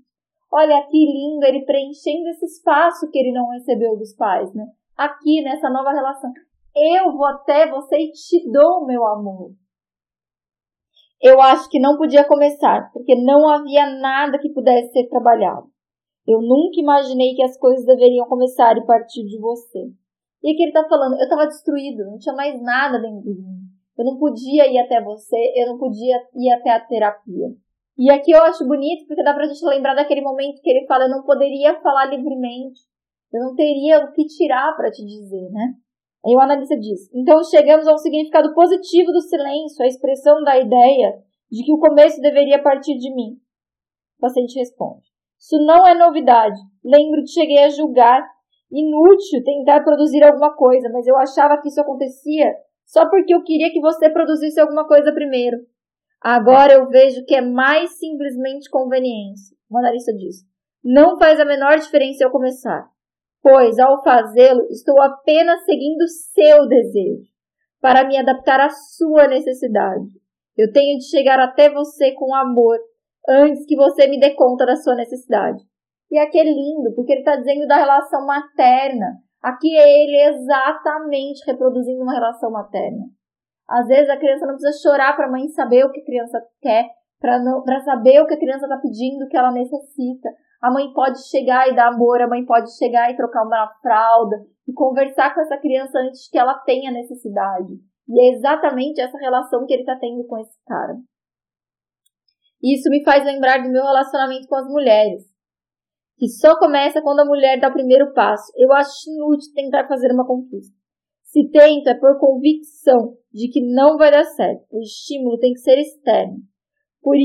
Olha 0.51 0.85
que 0.89 0.97
lindo 0.97 1.45
ele 1.45 1.65
preenchendo 1.65 2.29
esse 2.29 2.45
espaço 2.45 3.09
que 3.11 3.19
ele 3.19 3.31
não 3.31 3.49
recebeu 3.49 3.95
dos 3.95 4.15
pais, 4.15 4.51
né? 4.53 4.65
Aqui 4.97 5.43
nessa 5.43 5.69
nova 5.69 5.91
relação. 5.91 6.31
Eu 6.75 7.11
vou 7.11 7.25
até 7.25 7.69
você 7.69 7.97
e 7.97 8.11
te 8.11 8.51
dou 8.51 8.85
meu 8.85 9.05
amor. 9.05 9.51
Eu 11.21 11.39
acho 11.39 11.69
que 11.69 11.79
não 11.79 11.97
podia 11.97 12.27
começar, 12.27 12.91
porque 12.91 13.15
não 13.15 13.47
havia 13.47 13.85
nada 13.99 14.39
que 14.39 14.49
pudesse 14.49 14.91
ser 14.91 15.07
trabalhado. 15.07 15.67
Eu 16.27 16.41
nunca 16.41 16.79
imaginei 16.79 17.35
que 17.35 17.43
as 17.43 17.57
coisas 17.57 17.85
deveriam 17.85 18.27
começar 18.27 18.75
e 18.77 18.85
partir 18.85 19.23
de 19.25 19.39
você. 19.39 19.79
E 20.43 20.51
aqui 20.51 20.63
ele 20.63 20.71
está 20.71 20.87
falando, 20.87 21.13
eu 21.13 21.23
estava 21.23 21.47
destruído, 21.47 22.05
não 22.05 22.17
tinha 22.17 22.35
mais 22.35 22.61
nada 22.61 22.99
dentro 22.99 23.21
de 23.21 23.29
mim. 23.29 23.63
Eu 23.97 24.05
não 24.05 24.17
podia 24.17 24.67
ir 24.67 24.79
até 24.79 25.01
você, 25.01 25.37
eu 25.55 25.67
não 25.67 25.77
podia 25.77 26.15
ir 26.35 26.51
até 26.53 26.71
a 26.71 26.79
terapia. 26.79 27.47
E 27.97 28.11
aqui 28.11 28.31
eu 28.31 28.41
acho 28.43 28.67
bonito 28.67 29.05
porque 29.07 29.23
dá 29.23 29.33
pra 29.33 29.45
gente 29.45 29.63
lembrar 29.65 29.93
daquele 29.93 30.21
momento 30.21 30.61
que 30.61 30.69
ele 30.69 30.87
fala, 30.87 31.05
eu 31.05 31.11
não 31.11 31.23
poderia 31.23 31.79
falar 31.81 32.05
livremente. 32.05 32.81
Eu 33.31 33.41
não 33.41 33.55
teria 33.55 33.99
o 33.99 34.11
que 34.11 34.25
tirar 34.25 34.75
para 34.75 34.91
te 34.91 35.05
dizer, 35.05 35.49
né? 35.51 35.73
Aí 36.25 36.35
o 36.35 36.39
analista 36.39 36.77
diz: 36.77 37.09
então 37.13 37.43
chegamos 37.43 37.87
a 37.87 37.93
um 37.93 37.97
significado 37.97 38.53
positivo 38.53 39.11
do 39.11 39.21
silêncio, 39.21 39.83
a 39.83 39.87
expressão 39.87 40.41
da 40.43 40.57
ideia 40.57 41.19
de 41.51 41.63
que 41.63 41.73
o 41.73 41.79
começo 41.79 42.21
deveria 42.21 42.61
partir 42.61 42.97
de 42.97 43.13
mim. 43.13 43.37
O 44.17 44.21
paciente 44.21 44.57
responde: 44.57 45.03
isso 45.37 45.57
não 45.65 45.85
é 45.85 45.93
novidade. 45.93 46.59
Lembro 46.83 47.21
que 47.21 47.31
cheguei 47.31 47.63
a 47.65 47.69
julgar 47.69 48.25
inútil 48.71 49.43
tentar 49.43 49.83
produzir 49.83 50.23
alguma 50.23 50.55
coisa, 50.55 50.89
mas 50.91 51.05
eu 51.05 51.15
achava 51.17 51.61
que 51.61 51.67
isso 51.67 51.81
acontecia 51.81 52.55
só 52.85 53.09
porque 53.09 53.33
eu 53.33 53.43
queria 53.43 53.71
que 53.71 53.81
você 53.81 54.09
produzisse 54.09 54.59
alguma 54.59 54.87
coisa 54.87 55.13
primeiro. 55.13 55.57
Agora 56.21 56.73
eu 56.73 56.87
vejo 56.87 57.25
que 57.25 57.35
é 57.35 57.41
mais 57.41 57.99
simplesmente 57.99 58.69
conveniência. 58.69 59.55
O 59.69 59.77
analista 59.77 60.13
diz: 60.13 60.37
não 60.81 61.17
faz 61.17 61.39
a 61.39 61.45
menor 61.45 61.77
diferença 61.77 62.23
eu 62.23 62.31
começar 62.31 62.92
pois 63.43 63.77
ao 63.77 64.01
fazê-lo 64.01 64.65
estou 64.71 64.99
apenas 65.01 65.65
seguindo 65.65 66.07
seu 66.07 66.65
desejo, 66.65 67.29
para 67.81 68.07
me 68.07 68.17
adaptar 68.17 68.61
à 68.61 68.69
sua 68.69 69.27
necessidade. 69.27 70.05
Eu 70.57 70.71
tenho 70.71 70.97
de 70.97 71.09
chegar 71.09 71.37
até 71.39 71.69
você 71.69 72.13
com 72.13 72.33
amor, 72.33 72.79
antes 73.27 73.65
que 73.65 73.75
você 73.75 74.07
me 74.07 74.17
dê 74.17 74.31
conta 74.31 74.65
da 74.65 74.77
sua 74.77 74.95
necessidade. 74.95 75.61
E 76.09 76.17
aqui 76.17 76.39
é 76.39 76.43
lindo, 76.43 76.93
porque 76.95 77.11
ele 77.11 77.19
está 77.19 77.35
dizendo 77.35 77.67
da 77.67 77.75
relação 77.75 78.25
materna. 78.25 79.17
Aqui 79.41 79.75
é 79.75 80.03
ele 80.03 80.35
exatamente 80.35 81.43
reproduzindo 81.45 82.01
uma 82.01 82.13
relação 82.13 82.49
materna. 82.49 83.03
Às 83.67 83.87
vezes 83.87 84.09
a 84.09 84.17
criança 84.17 84.45
não 84.45 84.55
precisa 84.55 84.81
chorar 84.81 85.15
para 85.15 85.27
a 85.27 85.31
mãe 85.31 85.47
saber 85.49 85.83
o 85.83 85.91
que 85.91 85.99
a 85.99 86.05
criança 86.05 86.41
quer, 86.61 86.87
para 87.19 87.81
saber 87.81 88.21
o 88.21 88.27
que 88.27 88.35
a 88.35 88.39
criança 88.39 88.65
está 88.65 88.77
pedindo, 88.77 89.25
o 89.25 89.27
que 89.27 89.35
ela 89.35 89.51
necessita. 89.51 90.29
A 90.63 90.71
mãe 90.71 90.93
pode 90.93 91.21
chegar 91.27 91.67
e 91.67 91.75
dar 91.75 91.89
amor, 91.89 92.21
a 92.21 92.27
mãe 92.27 92.45
pode 92.45 92.73
chegar 92.77 93.11
e 93.11 93.17
trocar 93.17 93.45
uma 93.45 93.67
fralda 93.81 94.45
e 94.65 94.71
conversar 94.71 95.35
com 95.35 95.41
essa 95.41 95.57
criança 95.57 95.99
antes 95.99 96.29
que 96.29 96.37
ela 96.37 96.57
tenha 96.59 96.89
necessidade. 96.89 97.73
E 98.07 98.21
é 98.21 98.37
exatamente 98.37 99.01
essa 99.01 99.17
relação 99.17 99.65
que 99.65 99.73
ele 99.73 99.81
está 99.81 99.97
tendo 99.99 100.25
com 100.25 100.37
esse 100.37 100.57
cara. 100.65 100.95
Isso 102.63 102.89
me 102.89 103.03
faz 103.03 103.25
lembrar 103.25 103.61
do 103.61 103.69
meu 103.69 103.83
relacionamento 103.83 104.47
com 104.47 104.55
as 104.55 104.65
mulheres, 104.69 105.23
que 106.17 106.29
só 106.29 106.57
começa 106.57 107.01
quando 107.01 107.19
a 107.19 107.25
mulher 107.25 107.59
dá 107.59 107.67
o 107.67 107.73
primeiro 107.73 108.13
passo. 108.13 108.49
Eu 108.55 108.71
acho 108.71 109.11
inútil 109.11 109.51
tentar 109.53 109.85
fazer 109.85 110.13
uma 110.13 110.25
conquista. 110.25 110.73
Se 111.23 111.45
tento 111.49 111.89
é 111.89 111.93
por 111.93 112.17
convicção 112.17 113.17
de 113.33 113.49
que 113.49 113.59
não 113.59 113.97
vai 113.97 114.11
dar 114.11 114.23
certo. 114.23 114.65
O 114.71 114.79
estímulo 114.79 115.37
tem 115.39 115.51
que 115.51 115.59
ser 115.59 115.77
externo. 115.77 116.37
Por, 117.01 117.17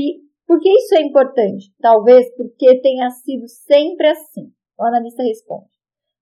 por 0.49 0.59
que 0.59 0.67
isso 0.67 0.95
é 0.95 1.03
importante? 1.03 1.71
Talvez 1.79 2.27
porque 2.35 2.81
tenha 2.81 3.11
sido 3.11 3.47
sempre 3.47 4.07
assim. 4.07 4.51
O 4.79 4.83
analista 4.83 5.21
responde. 5.21 5.69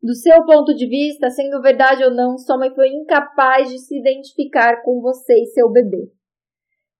Do 0.03 0.13
seu 0.13 0.45
ponto 0.45 0.75
de 0.75 0.85
vista, 0.85 1.29
sendo 1.29 1.61
verdade 1.61 2.03
ou 2.03 2.13
não, 2.13 2.37
sua 2.37 2.57
mãe 2.57 2.69
foi 2.75 2.89
incapaz 2.89 3.69
de 3.69 3.79
se 3.79 3.97
identificar 3.97 4.83
com 4.83 4.99
você 4.99 5.33
e 5.33 5.45
seu 5.45 5.71
bebê. 5.71 6.11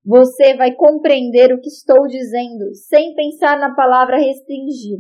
Você 0.06 0.56
vai 0.56 0.74
compreender 0.74 1.54
o 1.54 1.60
que 1.60 1.68
estou 1.68 2.08
dizendo 2.08 2.74
sem 2.74 3.14
pensar 3.14 3.60
na 3.60 3.76
palavra 3.76 4.18
restringir. 4.18 5.00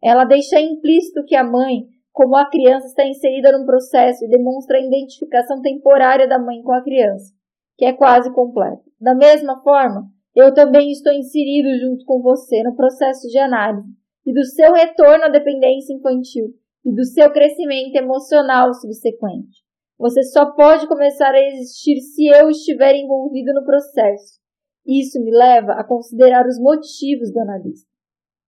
Ela 0.00 0.24
deixa 0.24 0.60
implícito 0.60 1.24
que 1.24 1.34
a 1.34 1.42
mãe, 1.42 1.88
como 2.12 2.36
a 2.36 2.48
criança, 2.48 2.86
está 2.86 3.04
inserida 3.04 3.50
num 3.50 3.66
processo 3.66 4.24
e 4.24 4.28
demonstra 4.28 4.78
a 4.78 4.80
identificação 4.80 5.60
temporária 5.60 6.28
da 6.28 6.38
mãe 6.38 6.62
com 6.62 6.72
a 6.72 6.84
criança, 6.84 7.34
que 7.76 7.84
é 7.84 7.92
quase 7.92 8.32
completa. 8.32 8.84
Da 9.00 9.12
mesma 9.12 9.60
forma, 9.60 10.13
eu 10.34 10.52
também 10.52 10.90
estou 10.90 11.12
inserido 11.12 11.68
junto 11.78 12.04
com 12.04 12.20
você 12.20 12.62
no 12.62 12.74
processo 12.74 13.28
de 13.28 13.38
análise 13.38 13.88
e 14.26 14.32
do 14.32 14.44
seu 14.44 14.72
retorno 14.72 15.24
à 15.24 15.28
dependência 15.28 15.94
infantil 15.94 16.54
e 16.84 16.92
do 16.92 17.04
seu 17.04 17.30
crescimento 17.32 17.94
emocional 17.94 18.74
subsequente. 18.74 19.62
Você 19.96 20.24
só 20.24 20.52
pode 20.52 20.88
começar 20.88 21.32
a 21.32 21.40
existir 21.40 22.00
se 22.00 22.26
eu 22.26 22.50
estiver 22.50 22.96
envolvido 22.96 23.54
no 23.54 23.64
processo. 23.64 24.40
Isso 24.84 25.22
me 25.22 25.30
leva 25.30 25.72
a 25.72 25.84
considerar 25.84 26.44
os 26.46 26.58
motivos 26.58 27.32
do 27.32 27.40
analista. 27.40 27.88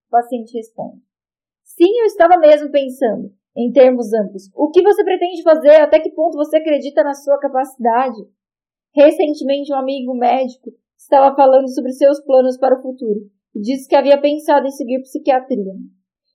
O 0.09 0.11
paciente 0.11 0.57
responde: 0.57 1.01
Sim, 1.63 2.01
eu 2.01 2.07
estava 2.07 2.37
mesmo 2.37 2.71
pensando, 2.71 3.33
em 3.57 3.71
termos 3.71 4.13
amplos, 4.13 4.51
o 4.55 4.71
que 4.71 4.83
você 4.83 5.03
pretende 5.05 5.43
fazer, 5.43 5.81
até 5.81 6.01
que 6.01 6.11
ponto 6.11 6.37
você 6.37 6.59
acredita 6.59 7.03
na 7.05 7.15
sua 7.15 7.39
capacidade. 7.39 8.19
Recentemente, 8.93 9.73
um 9.73 9.77
amigo 9.77 10.15
médico 10.15 10.73
estava 10.99 11.35
falando 11.35 11.69
sobre 11.69 11.93
seus 11.93 12.21
planos 12.25 12.59
para 12.59 12.79
o 12.79 12.83
futuro 12.83 13.21
e 13.55 13.61
disse 13.61 13.89
que 13.89 13.97
havia 13.97 14.21
pensado 14.21 14.67
em 14.67 14.71
seguir 14.71 15.01
psiquiatria. 15.01 15.75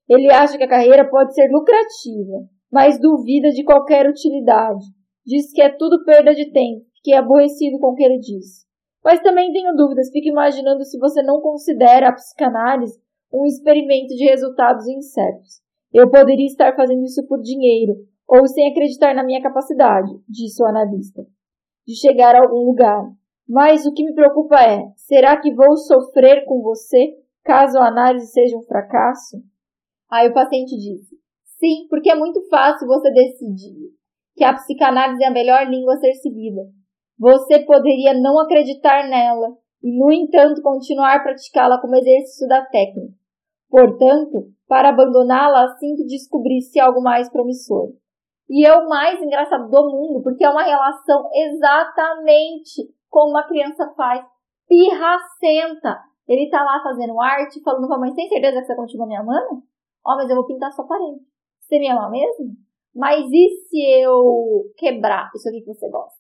Ele 0.10 0.32
acha 0.32 0.58
que 0.58 0.64
a 0.64 0.70
carreira 0.70 1.10
pode 1.10 1.34
ser 1.34 1.50
lucrativa, 1.50 2.48
mas 2.72 3.00
duvida 3.00 3.50
de 3.50 3.64
qualquer 3.64 4.10
utilidade. 4.10 4.86
Diz 5.26 5.52
que 5.54 5.62
é 5.62 5.70
tudo 5.70 6.04
perda 6.04 6.34
de 6.34 6.52
tempo, 6.52 6.86
que 7.04 7.14
é 7.14 7.18
aborrecido 7.18 7.80
com 7.80 7.88
o 7.88 7.96
que 7.96 8.04
ele 8.04 8.20
diz. 8.20 8.66
Mas 9.04 9.20
também 9.22 9.52
tenho 9.52 9.76
dúvidas, 9.76 10.10
fico 10.12 10.28
imaginando 10.28 10.84
se 10.84 10.98
você 10.98 11.22
não 11.22 11.42
considera 11.42 12.10
a 12.10 12.14
psicanálise 12.14 13.00
um 13.34 13.46
experimento 13.46 14.14
de 14.16 14.26
resultados 14.26 14.88
incertos. 14.88 15.62
Eu 15.94 16.10
poderia 16.10 16.46
estar 16.46 16.76
fazendo 16.76 17.04
isso 17.04 17.26
por 17.28 17.42
dinheiro, 17.42 17.96
ou 18.28 18.48
sem 18.48 18.70
acreditar 18.70 19.14
na 19.14 19.24
minha 19.24 19.42
capacidade, 19.42 20.10
disse 20.28 20.62
o 20.62 20.66
analista, 20.66 21.26
de 21.86 21.96
chegar 21.96 22.36
a 22.36 22.42
algum 22.42 22.66
lugar. 22.66 23.04
Mas 23.52 23.86
o 23.86 23.92
que 23.92 24.06
me 24.06 24.16
preocupa 24.16 24.56
é: 24.64 24.82
será 24.96 25.36
que 25.36 25.54
vou 25.54 25.76
sofrer 25.76 26.46
com 26.46 26.62
você 26.62 27.18
caso 27.44 27.78
a 27.78 27.90
análise 27.90 28.28
seja 28.28 28.56
um 28.56 28.62
fracasso? 28.62 29.44
Aí 30.10 30.30
o 30.30 30.34
paciente 30.34 30.78
disse: 30.78 31.18
sim, 31.60 31.86
porque 31.90 32.10
é 32.10 32.16
muito 32.16 32.42
fácil 32.48 32.88
você 32.88 33.12
decidir 33.12 33.92
que 34.38 34.46
a 34.46 34.54
psicanálise 34.54 35.22
é 35.22 35.28
a 35.28 35.34
melhor 35.34 35.68
língua 35.68 35.96
a 35.96 35.98
ser 35.98 36.14
seguida. 36.14 36.62
Você 37.20 37.60
poderia 37.66 38.14
não 38.14 38.40
acreditar 38.40 39.10
nela 39.10 39.50
e, 39.84 40.00
no 40.00 40.10
entanto, 40.14 40.62
continuar 40.62 41.22
praticá-la 41.22 41.78
como 41.82 41.98
exercício 41.98 42.48
da 42.48 42.66
técnica. 42.66 43.14
Portanto, 43.70 44.48
para 44.66 44.90
abandoná-la 44.90 45.66
assim 45.66 45.94
que 45.98 46.06
descobrisse 46.06 46.80
algo 46.80 47.02
mais 47.02 47.30
promissor. 47.30 47.92
E 48.50 48.66
é 48.66 48.74
o 48.74 48.88
mais 48.88 49.22
engraçado 49.22 49.70
do 49.70 49.92
mundo, 49.92 50.24
porque 50.24 50.46
é 50.46 50.50
uma 50.50 50.64
relação 50.64 51.30
exatamente 51.34 52.90
como 53.12 53.32
uma 53.32 53.44
criança 53.44 53.94
faz, 53.96 54.26
pirracenta. 54.68 56.00
Ele 56.28 56.50
tá 56.50 56.64
lá 56.64 56.82
fazendo 56.82 57.20
arte, 57.20 57.62
falando 57.62 57.88
pra 57.88 58.00
mãe, 58.00 58.14
tem 58.14 58.30
certeza 58.30 58.62
que 58.62 58.68
você 58.68 58.76
continua 58.76 59.06
me 59.06 59.18
amando? 59.18 59.62
Ó, 60.06 60.14
oh, 60.14 60.16
mas 60.16 60.30
eu 60.30 60.36
vou 60.36 60.48
pintar 60.48 60.72
sua 60.72 60.88
parede. 60.88 61.20
Você 61.60 61.78
me 61.78 61.90
ama 61.90 62.10
mesmo? 62.10 62.56
Mas 62.96 63.26
e 63.30 63.50
se 63.68 64.02
eu 64.02 64.64
quebrar 64.78 65.30
isso 65.36 65.48
aqui 65.50 65.60
que 65.60 65.74
você 65.74 65.90
gosta? 65.90 66.18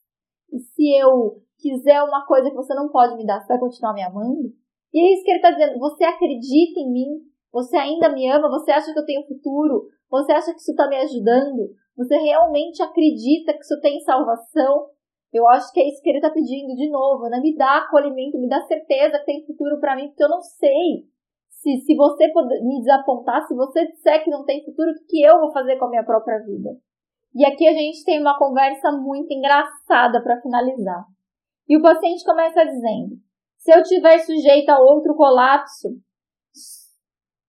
E 0.51 0.59
se 0.59 0.97
eu 0.97 1.41
quiser 1.57 2.03
uma 2.03 2.25
coisa 2.25 2.49
que 2.49 2.55
você 2.55 2.73
não 2.73 2.89
pode 2.89 3.15
me 3.15 3.25
dar, 3.25 3.39
você 3.39 3.47
vai 3.47 3.59
continuar 3.59 3.93
me 3.93 4.03
amando? 4.03 4.51
E 4.93 4.99
é 4.99 5.13
isso 5.13 5.23
que 5.23 5.31
ele 5.31 5.41
tá 5.41 5.51
dizendo. 5.51 5.79
Você 5.79 6.03
acredita 6.03 6.79
em 6.79 6.91
mim? 6.91 7.07
Você 7.53 7.77
ainda 7.77 8.09
me 8.09 8.29
ama? 8.29 8.49
Você 8.49 8.71
acha 8.71 8.91
que 8.93 8.99
eu 8.99 9.05
tenho 9.05 9.25
futuro? 9.27 9.87
Você 10.09 10.31
acha 10.33 10.53
que 10.53 10.59
isso 10.59 10.75
tá 10.75 10.87
me 10.87 10.97
ajudando? 10.97 11.73
Você 11.95 12.17
realmente 12.17 12.83
acredita 12.83 13.53
que 13.53 13.59
isso 13.59 13.79
tem 13.81 13.99
salvação? 14.01 14.87
Eu 15.33 15.47
acho 15.49 15.71
que 15.71 15.79
é 15.79 15.87
isso 15.87 16.01
que 16.01 16.09
ele 16.09 16.17
está 16.17 16.29
pedindo 16.29 16.75
de 16.75 16.89
novo, 16.89 17.29
né? 17.29 17.39
Me 17.39 17.55
dá 17.55 17.77
acolhimento, 17.77 18.37
me 18.37 18.49
dá 18.49 18.61
certeza 18.67 19.19
que 19.19 19.25
tem 19.25 19.45
futuro 19.45 19.79
para 19.79 19.95
mim, 19.95 20.07
porque 20.09 20.23
eu 20.23 20.29
não 20.29 20.41
sei. 20.41 21.07
Se, 21.49 21.77
se 21.85 21.95
você 21.95 22.27
me 22.63 22.79
desapontar, 22.79 23.47
se 23.47 23.55
você 23.55 23.87
disser 23.87 24.23
que 24.23 24.31
não 24.31 24.43
tem 24.43 24.65
futuro, 24.65 24.91
o 24.91 25.07
que 25.07 25.21
eu 25.21 25.39
vou 25.39 25.51
fazer 25.51 25.77
com 25.77 25.85
a 25.85 25.89
minha 25.89 26.03
própria 26.03 26.39
vida? 26.39 26.71
E 27.33 27.45
aqui 27.45 27.65
a 27.67 27.73
gente 27.73 28.03
tem 28.03 28.19
uma 28.19 28.37
conversa 28.37 28.91
muito 28.91 29.31
engraçada 29.31 30.21
para 30.21 30.41
finalizar. 30.41 31.05
E 31.69 31.77
o 31.77 31.81
paciente 31.81 32.25
começa 32.25 32.65
dizendo: 32.65 33.15
se 33.57 33.71
eu 33.71 33.81
tiver 33.83 34.19
sujeito 34.19 34.69
a 34.69 34.79
outro 34.79 35.15
colapso, 35.15 35.89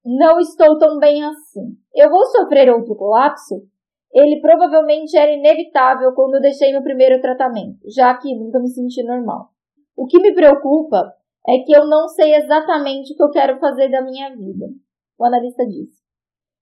não 0.05 0.38
estou 0.38 0.79
tão 0.79 0.99
bem 0.99 1.25
assim. 1.25 1.77
Eu 1.95 2.11
vou 2.11 2.25
sofrer 2.27 2.71
outro 2.71 2.95
colapso? 2.95 3.66
Ele 4.12 4.40
provavelmente 4.40 5.16
era 5.16 5.33
inevitável 5.33 6.12
quando 6.14 6.35
eu 6.35 6.40
deixei 6.40 6.70
meu 6.70 6.83
primeiro 6.83 7.20
tratamento, 7.20 7.79
já 7.88 8.14
que 8.16 8.35
nunca 8.35 8.61
me 8.61 8.68
senti 8.68 9.03
normal. 9.03 9.48
O 9.96 10.07
que 10.07 10.20
me 10.20 10.35
preocupa 10.35 11.14
é 11.48 11.59
que 11.64 11.72
eu 11.75 11.87
não 11.87 12.09
sei 12.09 12.35
exatamente 12.35 13.12
o 13.12 13.16
que 13.16 13.22
eu 13.22 13.31
quero 13.31 13.59
fazer 13.59 13.90
da 13.90 14.03
minha 14.03 14.29
vida. 14.37 14.66
O 15.18 15.25
analista 15.25 15.66
disse. 15.66 16.03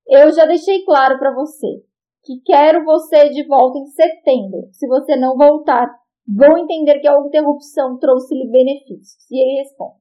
Eu 0.06 0.32
já 0.32 0.46
deixei 0.46 0.84
claro 0.84 1.18
para 1.18 1.34
você 1.34 1.82
que 2.22 2.40
quero 2.44 2.84
você 2.84 3.28
de 3.30 3.46
volta 3.46 3.78
em 3.78 3.86
setembro. 3.86 4.68
Se 4.72 4.86
você 4.86 5.16
não 5.16 5.36
voltar, 5.36 5.88
vou 6.26 6.58
entender 6.58 7.00
que 7.00 7.08
a 7.08 7.18
interrupção 7.18 7.98
trouxe-lhe 7.98 8.50
benefícios. 8.50 9.28
E 9.30 9.42
ele 9.42 9.62
responde. 9.62 10.00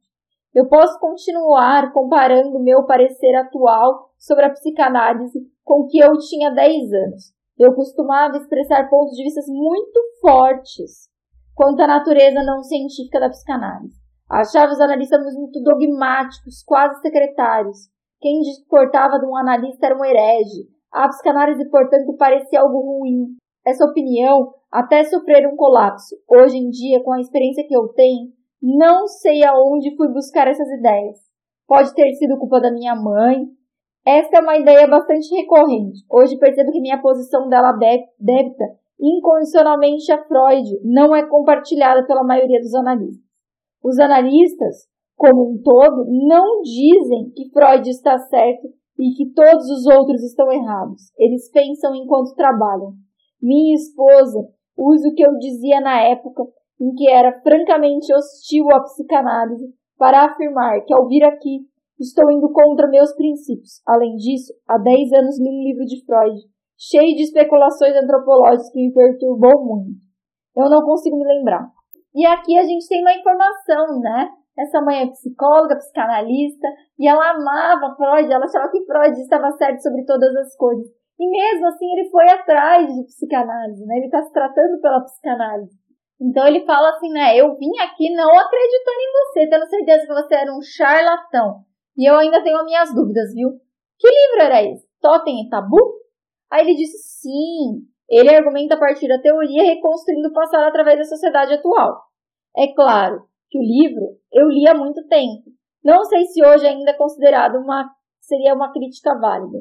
Eu 0.53 0.67
posso 0.67 0.99
continuar 0.99 1.93
comparando 1.93 2.59
meu 2.59 2.85
parecer 2.85 3.35
atual 3.35 4.11
sobre 4.17 4.45
a 4.45 4.49
psicanálise 4.49 5.39
com 5.63 5.81
o 5.81 5.87
que 5.87 5.99
eu 5.99 6.17
tinha 6.17 6.49
10 6.49 6.93
anos. 6.93 7.38
Eu 7.59 7.73
costumava 7.73 8.37
expressar 8.37 8.89
pontos 8.89 9.15
de 9.17 9.23
vista 9.23 9.41
muito 9.47 9.99
fortes 10.21 11.09
quanto 11.53 11.81
à 11.81 11.87
natureza 11.87 12.41
não 12.41 12.63
científica 12.63 13.19
da 13.19 13.29
psicanálise. 13.29 13.99
Achava 14.29 14.71
os 14.71 14.79
analistas 14.79 15.35
muito 15.35 15.61
dogmáticos, 15.61 16.63
quase 16.63 17.01
secretários. 17.01 17.89
Quem 18.21 18.39
discordava 18.39 19.19
de 19.19 19.25
um 19.25 19.35
analista 19.35 19.87
era 19.87 19.97
um 19.97 20.05
herege. 20.05 20.69
A 20.89 21.07
psicanálise, 21.09 21.69
portanto, 21.69 22.15
parecia 22.17 22.61
algo 22.61 22.79
ruim. 22.79 23.35
Essa 23.65 23.85
opinião 23.85 24.53
até 24.71 25.03
sofrer 25.03 25.45
um 25.45 25.57
colapso. 25.57 26.15
Hoje 26.29 26.57
em 26.57 26.69
dia, 26.69 27.03
com 27.03 27.11
a 27.11 27.19
experiência 27.19 27.65
que 27.67 27.75
eu 27.75 27.89
tenho, 27.89 28.31
não 28.61 29.07
sei 29.07 29.43
aonde 29.43 29.95
fui 29.97 30.07
buscar 30.13 30.47
essas 30.47 30.69
ideias. 30.69 31.17
Pode 31.67 31.93
ter 31.93 32.09
sido 32.13 32.37
culpa 32.37 32.61
da 32.61 32.71
minha 32.71 32.95
mãe. 32.95 33.47
Esta 34.05 34.37
é 34.37 34.41
uma 34.41 34.57
ideia 34.57 34.87
bastante 34.87 35.33
recorrente. 35.35 35.99
Hoje 36.09 36.37
percebo 36.37 36.71
que 36.71 36.81
minha 36.81 37.01
posição 37.01 37.47
dela 37.47 37.73
débita 37.73 38.65
incondicionalmente 38.99 40.11
a 40.11 40.23
Freud 40.25 40.67
não 40.83 41.15
é 41.15 41.27
compartilhada 41.27 42.05
pela 42.05 42.23
maioria 42.23 42.59
dos 42.59 42.73
analistas. 42.73 43.23
Os 43.83 43.97
analistas, 43.97 44.87
como 45.15 45.51
um 45.51 45.61
todo, 45.61 46.05
não 46.27 46.61
dizem 46.61 47.31
que 47.33 47.49
Freud 47.51 47.89
está 47.89 48.17
certo 48.17 48.67
e 48.99 49.11
que 49.15 49.31
todos 49.33 49.69
os 49.69 49.85
outros 49.85 50.21
estão 50.23 50.51
errados. 50.51 51.13
Eles 51.17 51.49
pensam 51.49 51.95
enquanto 51.95 52.35
trabalham. 52.35 52.93
Minha 53.41 53.75
esposa 53.75 54.45
usa 54.77 55.07
o 55.07 55.13
que 55.13 55.25
eu 55.25 55.37
dizia 55.37 55.79
na 55.79 56.01
época 56.01 56.43
em 56.79 56.93
que 56.93 57.09
era 57.09 57.39
francamente 57.41 58.13
hostil 58.13 58.65
à 58.71 58.81
psicanálise 58.81 59.73
para 59.97 60.25
afirmar 60.25 60.81
que 60.85 60.93
ao 60.93 61.07
vir 61.07 61.23
aqui 61.23 61.59
estou 61.99 62.31
indo 62.31 62.51
contra 62.51 62.87
meus 62.87 63.13
princípios. 63.13 63.81
Além 63.87 64.15
disso, 64.15 64.53
há 64.67 64.77
10 64.77 65.13
anos 65.13 65.39
li 65.39 65.49
um 65.49 65.63
livro 65.63 65.85
de 65.85 66.03
Freud, 66.05 66.39
cheio 66.77 67.15
de 67.15 67.23
especulações 67.23 67.95
antropológicas 67.95 68.71
que 68.71 68.79
me 68.79 68.93
perturbou 68.93 69.65
muito. 69.65 69.99
Eu 70.55 70.69
não 70.69 70.81
consigo 70.81 71.17
me 71.17 71.25
lembrar. 71.25 71.67
E 72.15 72.25
aqui 72.25 72.57
a 72.57 72.63
gente 72.63 72.87
tem 72.87 73.01
uma 73.01 73.13
informação, 73.13 73.99
né? 73.99 74.29
Essa 74.57 74.81
mãe 74.81 75.03
é 75.03 75.07
psicóloga, 75.07 75.77
psicanalista, 75.77 76.67
e 76.97 77.07
ela 77.07 77.31
amava 77.31 77.95
Freud, 77.95 78.31
ela 78.31 78.43
achava 78.43 78.69
que 78.69 78.83
Freud 78.83 79.17
estava 79.21 79.51
certo 79.51 79.81
sobre 79.81 80.03
todas 80.03 80.35
as 80.35 80.55
coisas. 80.55 80.85
E 81.17 81.29
mesmo 81.29 81.67
assim 81.67 81.85
ele 81.93 82.09
foi 82.09 82.29
atrás 82.29 82.87
de 82.87 83.03
psicanálise, 83.03 83.85
né? 83.85 83.97
Ele 83.97 84.05
está 84.05 84.21
se 84.21 84.31
tratando 84.31 84.81
pela 84.81 85.01
psicanálise. 85.01 85.77
Então 86.21 86.45
ele 86.45 86.65
fala 86.65 86.89
assim, 86.89 87.09
né? 87.11 87.37
Eu 87.37 87.55
vim 87.55 87.71
aqui 87.79 88.13
não 88.13 88.29
acreditando 88.37 88.99
em 88.99 89.13
você, 89.13 89.49
tendo 89.49 89.69
certeza 89.69 90.07
que 90.07 90.13
você 90.13 90.35
era 90.35 90.51
um 90.51 90.61
charlatão. 90.61 91.68
E 91.99 92.09
eu 92.09 92.17
ainda 92.17 92.41
tenho 92.41 92.63
minhas 92.63 92.95
dúvidas, 92.95 93.33
viu? 93.33 93.49
Que 93.99 94.07
livro 94.07 94.45
era 94.45 94.63
esse? 94.63 94.87
Totem 95.01 95.45
e 95.45 95.49
Tabu? 95.49 95.99
Aí 96.49 96.61
ele 96.61 96.75
disse 96.75 96.97
sim. 97.19 97.85
Ele 98.09 98.33
argumenta 98.33 98.75
a 98.75 98.79
partir 98.79 99.09
da 99.09 99.21
teoria 99.21 99.63
reconstruindo 99.63 100.29
o 100.29 100.33
passado 100.33 100.63
através 100.63 100.97
da 100.97 101.03
sociedade 101.03 101.55
atual. 101.55 102.05
É 102.55 102.73
claro 102.73 103.27
que 103.49 103.59
o 103.59 103.61
livro 103.61 104.17
eu 104.31 104.47
li 104.47 104.65
há 104.65 104.73
muito 104.73 105.05
tempo. 105.07 105.51
Não 105.83 106.05
sei 106.05 106.25
se 106.27 106.41
hoje 106.41 106.65
ainda 106.65 106.91
é 106.91 106.97
considerado 106.97 107.57
uma 107.57 107.93
seria 108.21 108.53
uma 108.53 108.71
crítica 108.71 109.13
válida. 109.19 109.59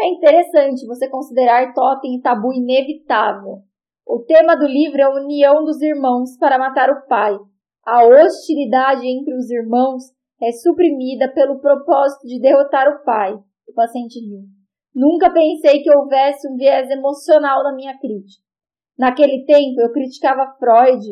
É 0.00 0.08
interessante 0.08 0.86
você 0.86 1.08
considerar 1.08 1.72
Totem 1.72 2.16
e 2.16 2.20
Tabu 2.20 2.52
inevitável, 2.52 3.62
o 4.08 4.20
tema 4.20 4.54
do 4.54 4.66
livro 4.66 5.00
é 5.00 5.02
a 5.02 5.10
união 5.10 5.64
dos 5.64 5.82
irmãos 5.82 6.36
para 6.38 6.58
matar 6.58 6.88
o 6.90 7.06
pai. 7.08 7.36
A 7.84 8.04
hostilidade 8.04 9.04
entre 9.04 9.34
os 9.34 9.50
irmãos 9.50 10.04
é 10.40 10.52
suprimida 10.52 11.32
pelo 11.32 11.60
propósito 11.60 12.26
de 12.26 12.40
derrotar 12.40 12.88
o 12.88 13.04
pai. 13.04 13.34
O 13.68 13.72
paciente 13.74 14.20
riu. 14.20 14.42
Nunca 14.94 15.32
pensei 15.32 15.82
que 15.82 15.94
houvesse 15.94 16.48
um 16.48 16.56
viés 16.56 16.88
emocional 16.90 17.62
na 17.62 17.74
minha 17.74 17.98
crítica. 17.98 18.42
Naquele 18.98 19.44
tempo 19.44 19.80
eu 19.80 19.92
criticava 19.92 20.54
Freud 20.58 21.04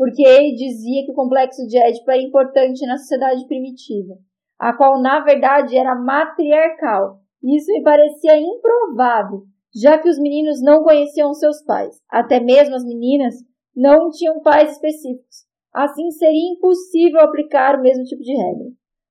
porque 0.00 0.26
ele 0.26 0.54
dizia 0.54 1.04
que 1.04 1.12
o 1.12 1.14
complexo 1.14 1.66
de 1.66 1.76
Édipo 1.76 2.10
era 2.10 2.22
importante 2.22 2.86
na 2.86 2.96
sociedade 2.96 3.46
primitiva, 3.46 4.14
a 4.58 4.74
qual 4.74 4.98
na 4.98 5.20
verdade 5.20 5.76
era 5.76 5.94
matriarcal. 5.94 7.20
Isso 7.42 7.70
me 7.70 7.82
parecia 7.82 8.38
improvável, 8.38 9.42
já 9.74 9.98
que 9.98 10.08
os 10.08 10.18
meninos 10.18 10.62
não 10.62 10.82
conheciam 10.82 11.34
seus 11.34 11.62
pais. 11.64 11.98
Até 12.10 12.40
mesmo 12.40 12.76
as 12.76 12.84
meninas 12.84 13.34
não 13.76 14.08
tinham 14.08 14.40
pais 14.40 14.72
específicos. 14.72 15.49
Assim 15.72 16.10
seria 16.10 16.52
impossível 16.52 17.20
aplicar 17.20 17.78
o 17.78 17.82
mesmo 17.82 18.04
tipo 18.04 18.22
de 18.22 18.32
regra. 18.32 18.66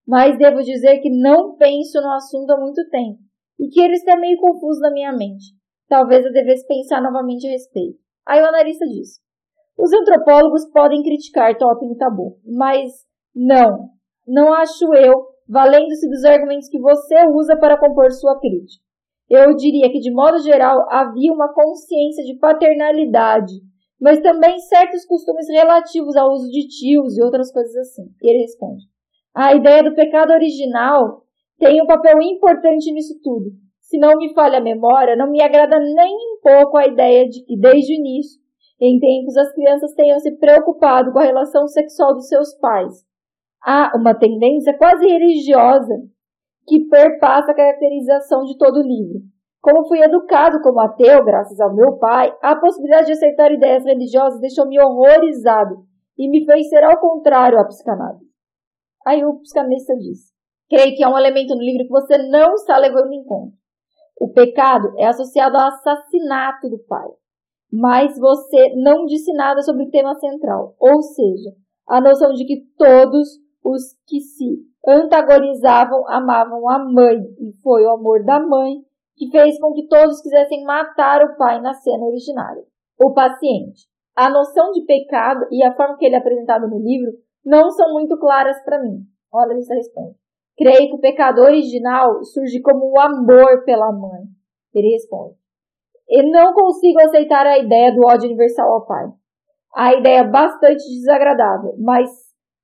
Mas 0.07 0.37
devo 0.37 0.61
dizer 0.61 0.99
que 0.99 1.09
não 1.09 1.55
penso 1.55 2.01
no 2.01 2.11
assunto 2.11 2.51
há 2.51 2.59
muito 2.59 2.87
tempo 2.89 3.19
e 3.59 3.67
que 3.67 3.79
ele 3.79 3.93
está 3.93 4.17
meio 4.17 4.39
confuso 4.39 4.79
na 4.81 4.91
minha 4.91 5.11
mente. 5.11 5.53
Talvez 5.87 6.25
eu 6.25 6.31
devesse 6.31 6.65
pensar 6.67 7.01
novamente 7.01 7.47
a 7.47 7.51
respeito. 7.51 7.97
Aí 8.27 8.41
o 8.41 8.47
analista 8.47 8.85
disse: 8.85 9.19
Os 9.77 9.91
antropólogos 9.93 10.69
podem 10.71 11.03
criticar 11.03 11.57
Totem 11.57 11.91
e 11.91 11.97
Tabu, 11.97 12.37
mas 12.45 12.91
não, 13.35 13.89
não 14.27 14.53
acho 14.53 14.93
eu, 14.93 15.13
valendo-se 15.47 16.07
dos 16.09 16.23
argumentos 16.25 16.69
que 16.69 16.79
você 16.79 17.25
usa 17.33 17.57
para 17.57 17.79
compor 17.79 18.11
sua 18.11 18.39
crítica. 18.39 18.83
Eu 19.29 19.55
diria 19.55 19.91
que, 19.91 19.99
de 19.99 20.11
modo 20.11 20.39
geral, 20.39 20.87
havia 20.89 21.31
uma 21.31 21.53
consciência 21.53 22.23
de 22.23 22.37
paternalidade, 22.39 23.53
mas 23.99 24.21
também 24.21 24.59
certos 24.59 25.05
costumes 25.05 25.47
relativos 25.49 26.15
ao 26.15 26.31
uso 26.31 26.49
de 26.49 26.67
tios 26.67 27.17
e 27.17 27.21
outras 27.21 27.51
coisas 27.51 27.75
assim. 27.75 28.03
E 28.21 28.29
ele 28.29 28.41
responde: 28.41 28.83
A 29.35 29.53
ideia 29.53 29.83
do 29.83 29.95
pecado 29.95 30.31
original 30.31 31.23
tem 31.57 31.81
um 31.81 31.85
papel 31.85 32.21
importante 32.21 32.91
nisso 32.91 33.19
tudo. 33.21 33.51
Se 33.81 33.97
não 33.97 34.15
me 34.17 34.33
falha 34.33 34.59
a 34.59 34.63
memória, 34.63 35.15
não 35.15 35.29
me 35.29 35.41
agrada 35.41 35.79
nem 35.79 36.13
um 36.13 36.39
pouco 36.41 36.77
a 36.77 36.87
ideia 36.87 37.27
de 37.27 37.43
que, 37.43 37.57
desde 37.57 37.93
o 37.93 37.97
início, 37.97 38.39
em 38.79 38.99
tempos, 38.99 39.35
as 39.35 39.51
crianças 39.53 39.93
tenham 39.93 40.19
se 40.19 40.37
preocupado 40.37 41.11
com 41.11 41.19
a 41.19 41.25
relação 41.25 41.67
sexual 41.67 42.13
dos 42.13 42.27
seus 42.27 42.53
pais. 42.59 43.03
Há 43.61 43.91
uma 43.97 44.13
tendência 44.13 44.77
quase 44.77 45.05
religiosa 45.05 45.93
que 46.65 46.87
perpassa 46.87 47.51
a 47.51 47.55
caracterização 47.55 48.45
de 48.45 48.57
todo 48.57 48.77
o 48.77 48.87
livro. 48.87 49.21
Como 49.61 49.87
fui 49.87 50.01
educado 50.01 50.61
como 50.61 50.79
ateu, 50.79 51.23
graças 51.23 51.59
ao 51.59 51.75
meu 51.75 51.97
pai, 51.97 52.33
a 52.41 52.55
possibilidade 52.55 53.07
de 53.07 53.13
aceitar 53.13 53.51
ideias 53.51 53.83
religiosas 53.83 54.39
deixou-me 54.39 54.79
horrorizado 54.79 55.83
e 56.17 56.29
me 56.29 56.45
fez 56.45 56.69
ser 56.69 56.83
ao 56.83 56.97
contrário 56.99 57.59
à 57.59 57.65
psicanálise. 57.65 58.25
Aí 59.05 59.23
o 59.25 59.39
psicanalista 59.41 59.95
disse: 59.95 60.31
Creio 60.69 60.95
que 60.95 61.03
há 61.03 61.09
um 61.09 61.17
elemento 61.17 61.55
no 61.55 61.61
livro 61.61 61.83
que 61.83 61.89
você 61.89 62.17
não 62.29 62.53
está 62.53 62.77
levando 62.77 63.11
em 63.11 63.23
conta. 63.25 63.53
O 64.19 64.31
pecado 64.31 64.93
é 64.97 65.07
associado 65.07 65.57
ao 65.57 65.67
assassinato 65.67 66.69
do 66.69 66.79
pai. 66.79 67.07
Mas 67.71 68.17
você 68.17 68.73
não 68.75 69.05
disse 69.05 69.31
nada 69.33 69.61
sobre 69.61 69.83
o 69.83 69.89
tema 69.89 70.15
central, 70.15 70.75
ou 70.79 71.01
seja, 71.03 71.51
a 71.87 72.01
noção 72.01 72.33
de 72.33 72.43
que 72.45 72.65
todos 72.77 73.39
os 73.63 73.93
que 74.07 74.19
se 74.21 74.57
antagonizavam 74.87 76.07
amavam 76.07 76.67
a 76.67 76.79
mãe, 76.79 77.17
e 77.39 77.53
foi 77.61 77.83
o 77.83 77.91
amor 77.91 78.23
da 78.23 78.39
mãe 78.39 78.83
que 79.19 79.29
fez 79.29 79.59
com 79.59 79.73
que 79.73 79.85
todos 79.87 80.21
quisessem 80.21 80.63
matar 80.63 81.21
o 81.21 81.35
pai 81.35 81.59
na 81.61 81.73
cena 81.73 82.05
originária. 82.05 82.63
O 82.97 83.13
paciente. 83.13 83.85
A 84.15 84.29
noção 84.29 84.71
de 84.71 84.85
pecado 84.85 85.45
e 85.51 85.61
a 85.61 85.75
forma 85.75 85.97
que 85.97 86.05
ele 86.05 86.15
é 86.15 86.19
apresentado 86.19 86.69
no 86.69 86.79
livro 86.79 87.11
não 87.45 87.69
são 87.69 87.91
muito 87.91 88.17
claras 88.17 88.63
para 88.63 88.81
mim. 88.81 89.01
Olha, 89.31 89.51
ele 89.51 89.65
responde. 89.75 90.15
Creio 90.57 90.89
que 90.89 90.95
o 90.95 90.99
pecado 90.99 91.41
original 91.41 92.23
surge 92.23 92.61
como 92.61 92.91
o 92.91 92.99
amor 92.99 93.65
pela 93.65 93.91
mãe. 93.91 94.23
Ele 94.73 94.93
responde. 94.93 95.35
Eu 96.07 96.23
não 96.31 96.53
consigo 96.53 96.99
aceitar 97.01 97.45
a 97.45 97.59
ideia 97.59 97.93
do 97.93 98.01
ódio 98.05 98.27
universal 98.27 98.73
ao 98.73 98.85
pai. 98.85 99.05
A 99.75 99.93
ideia 99.95 100.19
é 100.19 100.27
bastante 100.27 100.83
desagradável, 100.95 101.75
mas 101.77 102.09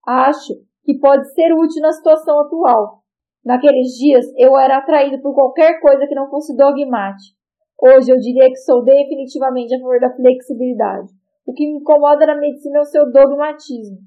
acho 0.07 0.53
que 0.83 0.97
pode 0.97 1.31
ser 1.33 1.53
útil 1.53 1.81
na 1.81 1.91
situação 1.91 2.39
atual. 2.39 3.04
Naqueles 3.45 3.89
dias 3.89 4.25
eu 4.38 4.58
era 4.58 4.77
atraído 4.77 5.21
por 5.21 5.36
qualquer 5.36 5.79
coisa 5.79 6.08
que 6.08 6.15
não 6.15 6.29
fosse 6.29 6.55
dogmática. 6.58 7.38
Hoje 7.79 8.12
eu 8.12 8.17
diria 8.17 8.49
que 8.49 8.55
sou 8.55 8.84
definitivamente 8.84 9.75
a 9.75 9.79
favor 9.79 9.99
da 9.99 10.15
flexibilidade. 10.15 11.10
O 11.45 11.53
que 11.53 11.67
me 11.67 11.77
incomoda 11.79 12.25
na 12.25 12.36
medicina 12.36 12.79
é 12.79 12.81
o 12.81 12.86
seu 12.86 13.12
dogmatismo. 13.12 13.97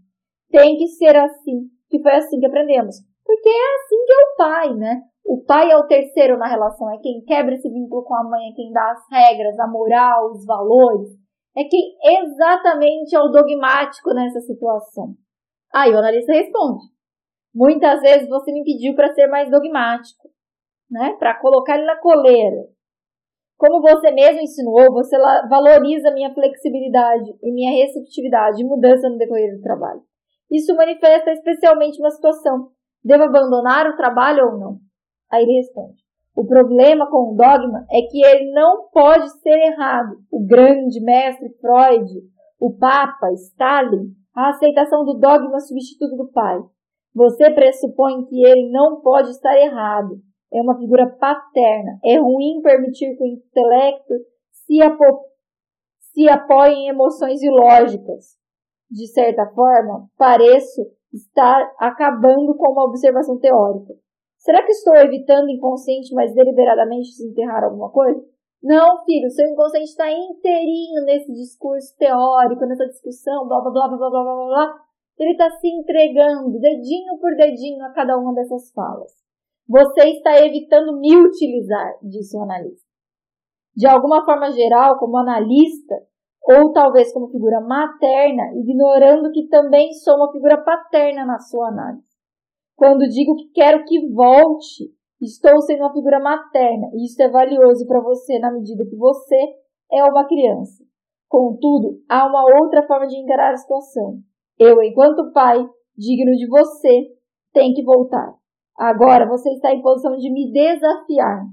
Tem 0.51 0.77
que 0.77 0.89
ser 0.89 1.15
assim, 1.15 1.69
que 1.89 2.03
foi 2.03 2.13
assim 2.13 2.41
que 2.41 2.47
aprendemos. 2.47 2.97
Porque 3.25 3.49
é 3.49 3.75
assim 3.77 4.05
que 4.05 4.13
é 4.13 4.17
o 4.17 4.37
pai, 4.37 4.75
né? 4.75 5.03
O 5.25 5.45
pai 5.45 5.71
é 5.71 5.77
o 5.77 5.87
terceiro 5.87 6.39
na 6.39 6.49
relação, 6.49 6.91
é 6.91 6.99
quem 6.99 7.23
quebra 7.25 7.55
esse 7.55 7.69
vínculo 7.69 8.03
com 8.03 8.15
a 8.15 8.25
mãe, 8.25 8.49
é 8.49 8.55
quem 8.57 8.73
dá 8.73 8.91
as 8.91 9.03
regras, 9.13 9.59
a 9.61 9.69
moral, 9.69 10.33
os 10.33 10.45
valores. 10.47 11.11
É 11.55 11.65
quem 11.65 11.97
exatamente 12.03 13.15
é 13.15 13.21
o 13.21 13.29
dogmático 13.29 14.13
nessa 14.15 14.41
situação. 14.41 15.15
Aí 15.73 15.93
o 15.93 15.99
analista 15.99 16.33
responde. 16.33 16.98
Muitas 17.55 18.01
vezes 18.01 18.29
você 18.29 18.53
me 18.53 18.63
pediu 18.63 18.95
para 18.95 19.13
ser 19.13 19.27
mais 19.27 19.51
dogmático, 19.51 20.29
né? 20.91 21.17
Para 21.19 21.39
colocar 21.41 21.77
ele 21.77 21.87
na 21.87 21.97
coleira. 21.97 22.67
Como 23.57 23.81
você 23.81 24.13
mesmo 24.13 24.41
ensinou, 24.41 24.93
você 24.93 25.17
valoriza 25.49 26.13
minha 26.13 26.33
flexibilidade 26.33 27.29
e 27.43 27.53
minha 27.53 27.85
receptividade 27.85 28.63
e 28.63 28.65
mudança 28.65 29.09
no 29.09 29.19
decorrer 29.19 29.57
do 29.57 29.63
trabalho. 29.63 30.01
Isso 30.51 30.75
manifesta 30.77 31.33
especialmente 31.33 32.01
uma 32.01 32.11
situação. 32.11 32.69
Devo 33.05 33.25
abandonar 33.25 33.87
o 33.87 33.97
trabalho 33.97 34.47
ou 34.47 34.59
não? 34.59 34.79
Aí 35.31 35.43
ele 35.43 35.57
responde. 35.57 36.03
O 36.37 36.47
problema 36.47 37.11
com 37.11 37.33
o 37.33 37.37
dogma 37.37 37.85
é 37.91 38.01
que 38.03 38.25
ele 38.25 38.53
não 38.53 38.89
pode 38.91 39.29
ser 39.41 39.59
errado. 39.59 40.19
O 40.31 40.47
grande 40.47 41.01
mestre 41.01 41.49
Freud, 41.61 42.09
o 42.61 42.77
Papa, 42.79 43.33
Stalin, 43.33 44.15
a 44.35 44.51
aceitação 44.51 45.05
do 45.05 45.15
dogma 45.15 45.59
substituto 45.59 46.17
do 46.17 46.31
pai. 46.31 46.61
Você 47.15 47.51
pressupõe 47.51 48.25
que 48.27 48.45
ele 48.45 48.71
não 48.71 49.01
pode 49.01 49.31
estar 49.31 49.57
errado. 49.57 50.21
É 50.53 50.61
uma 50.61 50.79
figura 50.79 51.07
paterna. 51.19 51.99
É 52.05 52.19
ruim 52.19 52.61
permitir 52.63 53.17
que 53.17 53.23
o 53.23 53.27
intelecto 53.27 54.15
se, 54.51 54.81
apo... 54.83 55.05
se 56.13 56.29
apoie 56.29 56.73
em 56.73 56.89
emoções 56.89 57.43
ilógicas. 57.43 58.37
De 58.91 59.07
certa 59.07 59.47
forma, 59.55 60.09
pareço 60.17 60.83
estar 61.13 61.75
acabando 61.79 62.55
com 62.57 62.73
uma 62.73 62.85
observação 62.85 63.39
teórica. 63.39 63.95
Será 64.39 64.63
que 64.63 64.73
estou 64.73 64.95
evitando 64.97 65.51
inconsciente, 65.51 66.15
mas 66.15 66.35
deliberadamente 66.35 67.11
desenterrar 67.11 67.65
alguma 67.65 67.91
coisa? 67.91 68.23
Não, 68.63 69.05
filho, 69.05 69.31
seu 69.31 69.47
inconsciente 69.47 69.91
está 69.91 70.11
inteirinho 70.11 71.05
nesse 71.05 71.33
discurso 71.33 71.95
teórico, 71.97 72.65
nessa 72.67 72.87
discussão, 72.87 73.47
blá 73.47 73.61
blá 73.61 73.71
blá 73.71 73.89
blá 73.89 73.99
blá 73.99 74.11
blá 74.11 74.23
blá. 74.23 74.47
blá 74.47 74.88
ele 75.19 75.33
está 75.33 75.51
se 75.51 75.69
entregando, 75.69 76.61
dedinho 76.61 77.19
por 77.19 77.35
dedinho, 77.37 77.85
a 77.85 77.91
cada 77.91 78.17
uma 78.17 78.33
dessas 78.35 78.71
falas. 78.73 79.13
Você 79.69 80.09
está 80.11 80.39
evitando 80.45 80.99
me 80.99 81.17
utilizar, 81.17 81.95
disse 82.03 82.37
o 82.37 82.43
analista. 82.43 82.87
De 83.77 83.87
alguma 83.87 84.25
forma 84.25 84.51
geral, 84.53 84.99
como 84.99 85.19
analista, 85.19 85.97
ou 86.43 86.73
talvez 86.73 87.13
como 87.13 87.29
figura 87.29 87.61
materna, 87.61 88.45
ignorando 88.55 89.31
que 89.31 89.49
também 89.49 89.93
sou 89.93 90.17
uma 90.17 90.33
figura 90.33 90.57
paterna 90.65 91.27
na 91.27 91.39
sua 91.39 91.69
análise. 91.69 92.09
Quando 92.75 93.09
digo 93.09 93.35
que 93.37 93.51
quero 93.53 93.85
que 93.85 94.09
volte, 94.11 94.91
estou 95.21 95.61
sendo 95.63 95.81
uma 95.81 95.93
figura 95.93 96.19
materna, 96.21 96.89
e 96.95 97.05
isso 97.05 97.21
é 97.21 97.29
valioso 97.29 97.87
para 97.87 98.01
você 98.01 98.39
na 98.39 98.53
medida 98.53 98.87
que 98.89 98.97
você 98.97 99.37
é 99.93 100.03
uma 100.05 100.27
criança. 100.27 100.83
Contudo, 101.29 102.01
há 102.09 102.27
uma 102.27 102.63
outra 102.63 102.87
forma 102.87 103.07
de 103.07 103.17
encarar 103.19 103.53
a 103.53 103.57
situação. 103.57 104.21
Eu, 104.59 104.83
enquanto 104.83 105.33
pai, 105.33 105.59
digno 105.97 106.33
de 106.33 106.49
você, 106.49 107.07
tenho 107.53 107.75
que 107.75 107.85
voltar. 107.85 108.35
Agora 108.77 109.29
você 109.29 109.51
está 109.51 109.73
em 109.73 109.83
posição 109.83 110.17
de 110.17 110.31
me 110.31 110.53
desafiar. 110.53 111.45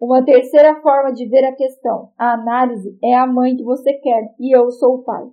Uma 0.00 0.24
terceira 0.24 0.80
forma 0.82 1.12
de 1.12 1.26
ver 1.26 1.44
a 1.44 1.54
questão, 1.54 2.10
a 2.18 2.34
análise, 2.34 2.98
é 3.02 3.14
a 3.14 3.26
mãe 3.26 3.56
que 3.56 3.62
você 3.62 3.94
quer 3.94 4.34
e 4.38 4.54
eu 4.54 4.70
sou 4.70 4.96
o 4.96 5.02
pai. 5.02 5.24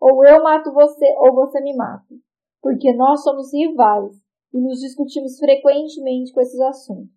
Ou 0.00 0.24
eu 0.24 0.42
mato 0.42 0.72
você 0.72 1.06
ou 1.18 1.34
você 1.34 1.60
me 1.60 1.76
mata. 1.76 2.14
Porque 2.60 2.92
nós 2.94 3.22
somos 3.22 3.52
rivais 3.52 4.16
e 4.52 4.60
nos 4.60 4.80
discutimos 4.80 5.38
frequentemente 5.38 6.32
com 6.32 6.40
esses 6.40 6.60
assuntos. 6.60 7.10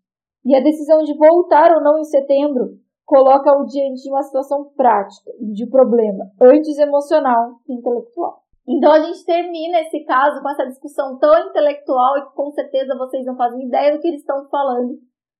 E 0.45 0.55
a 0.55 0.59
decisão 0.59 1.03
de 1.03 1.17
voltar 1.17 1.71
ou 1.71 1.83
não 1.83 1.99
em 1.99 2.03
setembro 2.03 2.79
coloca-o 3.05 3.65
diante 3.65 4.03
de 4.03 4.09
uma 4.09 4.23
situação 4.23 4.71
prática 4.75 5.31
e 5.39 5.51
de 5.51 5.67
problema, 5.67 6.25
antes 6.41 6.77
emocional 6.77 7.59
que 7.65 7.73
intelectual. 7.73 8.40
Então 8.67 8.91
a 8.91 8.99
gente 8.99 9.25
termina 9.25 9.79
esse 9.79 10.03
caso 10.05 10.41
com 10.41 10.49
essa 10.49 10.67
discussão 10.67 11.17
tão 11.17 11.49
intelectual 11.49 12.17
e 12.17 12.25
que 12.25 12.35
com 12.35 12.51
certeza 12.51 12.97
vocês 12.97 13.25
não 13.25 13.35
fazem 13.35 13.65
ideia 13.65 13.93
do 13.93 14.01
que 14.01 14.07
eles 14.07 14.21
estão 14.21 14.47
falando, 14.49 14.99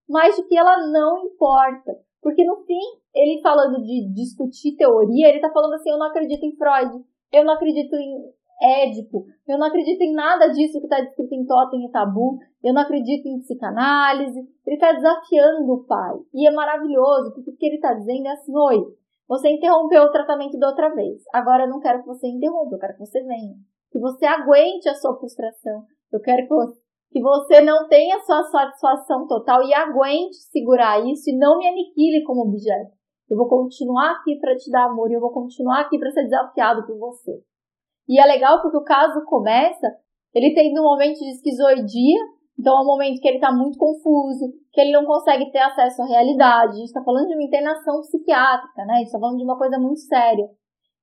mas 0.10 0.36
de 0.36 0.44
que 0.44 0.58
ela 0.58 0.88
não 0.88 1.26
importa. 1.26 1.92
Porque 2.22 2.44
no 2.46 2.58
fim, 2.66 2.80
ele 3.16 3.42
falando 3.42 3.82
de 3.82 4.12
discutir 4.14 4.76
teoria, 4.76 5.28
ele 5.28 5.38
está 5.38 5.52
falando 5.52 5.74
assim: 5.74 5.90
eu 5.90 5.98
não 5.98 6.08
acredito 6.08 6.44
em 6.44 6.56
Freud, 6.56 7.04
eu 7.32 7.44
não 7.44 7.54
acredito 7.54 7.96
em 7.96 8.32
Édipo, 8.62 9.26
eu 9.48 9.58
não 9.58 9.68
acredito 9.68 10.02
em 10.02 10.14
nada 10.14 10.48
disso 10.50 10.80
que 10.80 10.86
está 10.86 11.02
descrito 11.02 11.34
em 11.34 11.46
Totem 11.46 11.84
e 11.84 11.92
Tabu, 11.92 12.38
eu 12.64 12.74
não 12.74 12.82
acredito 12.82 13.28
em 13.28 13.40
psicanálise. 13.40 14.40
Ele 14.66 14.76
está 14.76 14.92
desafiando 14.94 15.72
o 15.72 15.84
pai. 15.86 16.14
E 16.34 16.48
é 16.48 16.52
maravilhoso, 16.52 17.34
porque 17.34 17.50
o 17.50 17.56
que 17.56 17.66
ele 17.66 17.76
está 17.76 17.94
dizendo 17.94 18.28
é 18.28 18.32
assim: 18.32 18.56
oi, 18.56 18.86
você 19.28 19.50
interrompeu 19.50 20.04
o 20.04 20.12
tratamento 20.12 20.58
da 20.58 20.70
outra 20.70 20.94
vez. 20.94 21.22
Agora 21.34 21.64
eu 21.64 21.70
não 21.70 21.80
quero 21.80 22.02
que 22.02 22.08
você 22.08 22.28
interrompa, 22.28 22.76
eu 22.76 22.80
quero 22.80 22.94
que 22.94 23.06
você 23.06 23.24
venha. 23.24 23.56
Que 23.92 24.00
você 24.00 24.26
aguente 24.26 24.90
a 24.90 24.96
sua 24.96 25.18
frustração. 25.18 25.84
Eu 26.12 26.20
quero 26.20 26.48
que 26.48 26.54
você, 26.54 26.82
que 27.12 27.22
você 27.22 27.62
não 27.62 27.88
tenha 27.88 28.20
sua 28.20 28.44
satisfação 28.44 29.28
total 29.28 29.64
e 29.64 29.74
aguente 29.74 30.36
segurar 30.52 31.00
isso 31.06 31.30
e 31.30 31.38
não 31.38 31.58
me 31.58 31.68
aniquile 31.68 32.24
como 32.26 32.42
objeto. 32.42 32.92
Eu 33.30 33.38
vou 33.38 33.48
continuar 33.48 34.12
aqui 34.12 34.38
para 34.40 34.56
te 34.56 34.70
dar 34.70 34.88
amor 34.88 35.10
e 35.10 35.14
eu 35.14 35.22
vou 35.22 35.32
continuar 35.32 35.82
aqui 35.82 35.98
para 35.98 36.12
ser 36.12 36.24
desafiado 36.24 36.86
por 36.86 36.98
você. 36.98 37.42
E 38.08 38.20
é 38.20 38.26
legal 38.26 38.62
porque 38.62 38.78
o 38.78 38.84
caso 38.84 39.24
começa 39.26 39.88
ele 40.34 40.54
tendo 40.54 40.82
um 40.82 40.84
momento 40.84 41.18
de 41.18 41.32
esquizoidia 41.32 42.20
então 42.60 42.78
é 42.78 42.82
um 42.82 42.86
momento 42.86 43.20
que 43.20 43.28
ele 43.28 43.38
está 43.38 43.52
muito 43.52 43.78
confuso, 43.78 44.54
que 44.72 44.82
ele 44.82 44.92
não 44.92 45.06
consegue 45.06 45.52
ter 45.52 45.60
acesso 45.60 46.02
à 46.04 46.06
realidade. 46.06 46.74
A 46.74 46.76
gente 46.76 46.86
está 46.86 47.04
falando 47.04 47.28
de 47.28 47.34
uma 47.34 47.44
internação 47.44 48.02
psiquiátrica, 48.02 48.86
né? 48.86 48.94
A 48.94 48.98
gente 48.98 49.08
está 49.08 49.20
falando 49.20 49.38
de 49.38 49.44
uma 49.44 49.58
coisa 49.58 49.80
muito 49.80 50.00
séria. 50.02 50.46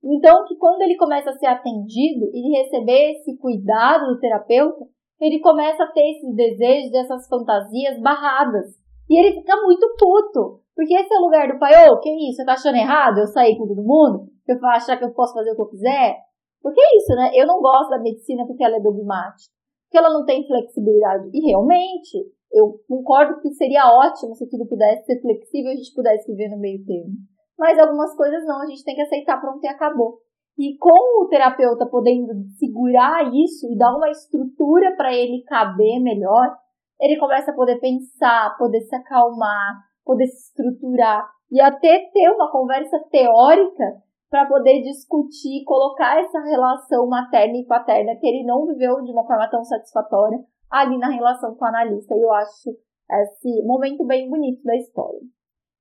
Então, 0.04 0.44
que 0.46 0.56
quando 0.56 0.82
ele 0.82 0.96
começa 0.96 1.30
a 1.30 1.32
ser 1.32 1.46
atendido 1.46 2.30
e 2.32 2.56
receber 2.56 3.12
esse 3.12 3.36
cuidado 3.38 4.06
do 4.06 4.20
terapeuta, 4.20 4.84
ele 5.20 5.40
começa 5.40 5.82
a 5.82 5.90
ter 5.90 6.08
esses 6.10 6.34
desejos, 6.34 6.94
essas 6.94 7.26
fantasias 7.26 8.00
barradas. 8.00 8.66
E 9.10 9.18
ele 9.18 9.40
fica 9.40 9.56
muito 9.62 9.84
puto. 9.98 10.60
Porque 10.76 10.94
esse 10.94 11.12
é 11.12 11.18
o 11.18 11.24
lugar 11.24 11.48
do 11.48 11.58
pai, 11.58 11.72
ô, 11.74 11.94
oh, 11.94 11.98
que 11.98 12.08
isso? 12.08 12.36
Você 12.36 12.44
tá 12.44 12.52
achando 12.52 12.76
errado 12.76 13.18
eu 13.18 13.26
sair 13.26 13.58
com 13.58 13.66
todo 13.66 13.82
mundo? 13.82 14.28
Eu 14.46 14.64
achar 14.68 14.96
que 14.96 15.04
eu 15.04 15.12
posso 15.12 15.34
fazer 15.34 15.50
o 15.50 15.56
que 15.56 15.62
eu 15.62 15.68
quiser? 15.68 16.18
Porque 16.62 16.80
é 16.80 16.96
isso, 16.96 17.16
né? 17.16 17.32
Eu 17.34 17.48
não 17.48 17.60
gosto 17.60 17.90
da 17.90 17.98
medicina 17.98 18.46
porque 18.46 18.62
ela 18.62 18.76
é 18.76 18.80
dogmática 18.80 19.57
que 19.90 19.98
ela 19.98 20.12
não 20.12 20.24
tem 20.24 20.46
flexibilidade. 20.46 21.30
E 21.32 21.46
realmente, 21.46 22.18
eu 22.52 22.80
concordo 22.88 23.40
que 23.40 23.52
seria 23.54 23.86
ótimo 23.86 24.34
se 24.34 24.48
tudo 24.48 24.66
pudesse 24.66 25.04
ser 25.04 25.20
flexível 25.20 25.70
e 25.70 25.74
a 25.74 25.76
gente 25.76 25.94
pudesse 25.94 26.30
viver 26.30 26.48
no 26.48 26.58
meio 26.58 26.84
termo. 26.84 27.12
Mas 27.58 27.78
algumas 27.78 28.14
coisas 28.16 28.44
não, 28.46 28.62
a 28.62 28.66
gente 28.66 28.84
tem 28.84 28.94
que 28.94 29.02
aceitar, 29.02 29.40
pronto 29.40 29.62
e 29.64 29.68
acabou. 29.68 30.18
E 30.56 30.76
com 30.76 31.22
o 31.22 31.28
terapeuta 31.28 31.86
podendo 31.86 32.32
segurar 32.58 33.30
isso 33.32 33.70
e 33.70 33.76
dar 33.76 33.94
uma 33.94 34.10
estrutura 34.10 34.94
para 34.96 35.14
ele 35.14 35.44
caber 35.44 36.00
melhor, 36.00 36.56
ele 37.00 37.18
começa 37.18 37.50
a 37.50 37.54
poder 37.54 37.78
pensar, 37.78 38.56
poder 38.58 38.80
se 38.80 38.94
acalmar, 38.94 39.76
poder 40.04 40.26
se 40.26 40.48
estruturar 40.48 41.28
e 41.50 41.60
até 41.60 42.10
ter 42.12 42.28
uma 42.30 42.50
conversa 42.50 42.98
teórica 43.10 43.84
para 44.30 44.46
poder 44.46 44.82
discutir, 44.82 45.64
colocar 45.64 46.20
essa 46.20 46.38
relação 46.40 47.08
materna 47.08 47.58
e 47.58 47.66
paterna 47.66 48.16
que 48.16 48.26
ele 48.26 48.44
não 48.44 48.66
viveu 48.66 49.02
de 49.02 49.10
uma 49.10 49.26
forma 49.26 49.48
tão 49.50 49.64
satisfatória 49.64 50.38
ali 50.70 50.98
na 50.98 51.08
relação 51.08 51.54
com 51.54 51.64
o 51.64 51.68
analista. 51.68 52.14
E 52.14 52.22
eu 52.22 52.32
acho 52.32 52.70
esse 53.10 53.62
momento 53.64 54.04
bem 54.04 54.28
bonito 54.28 54.62
da 54.62 54.76
história. 54.76 55.20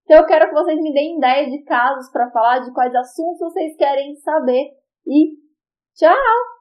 Então 0.06 0.20
eu 0.20 0.26
quero 0.26 0.48
que 0.48 0.56
vocês 0.56 0.82
me 0.82 0.94
deem 0.94 1.18
ideia 1.18 1.50
de 1.50 1.64
casos 1.64 2.10
para 2.12 2.32
falar, 2.32 2.60
de 2.60 2.72
quais 2.74 2.96
assuntos 2.96 3.40
vocês 3.40 3.76
querem 3.76 4.16
saber. 4.16 4.72
E 5.06 5.34
tchau! 5.94 6.57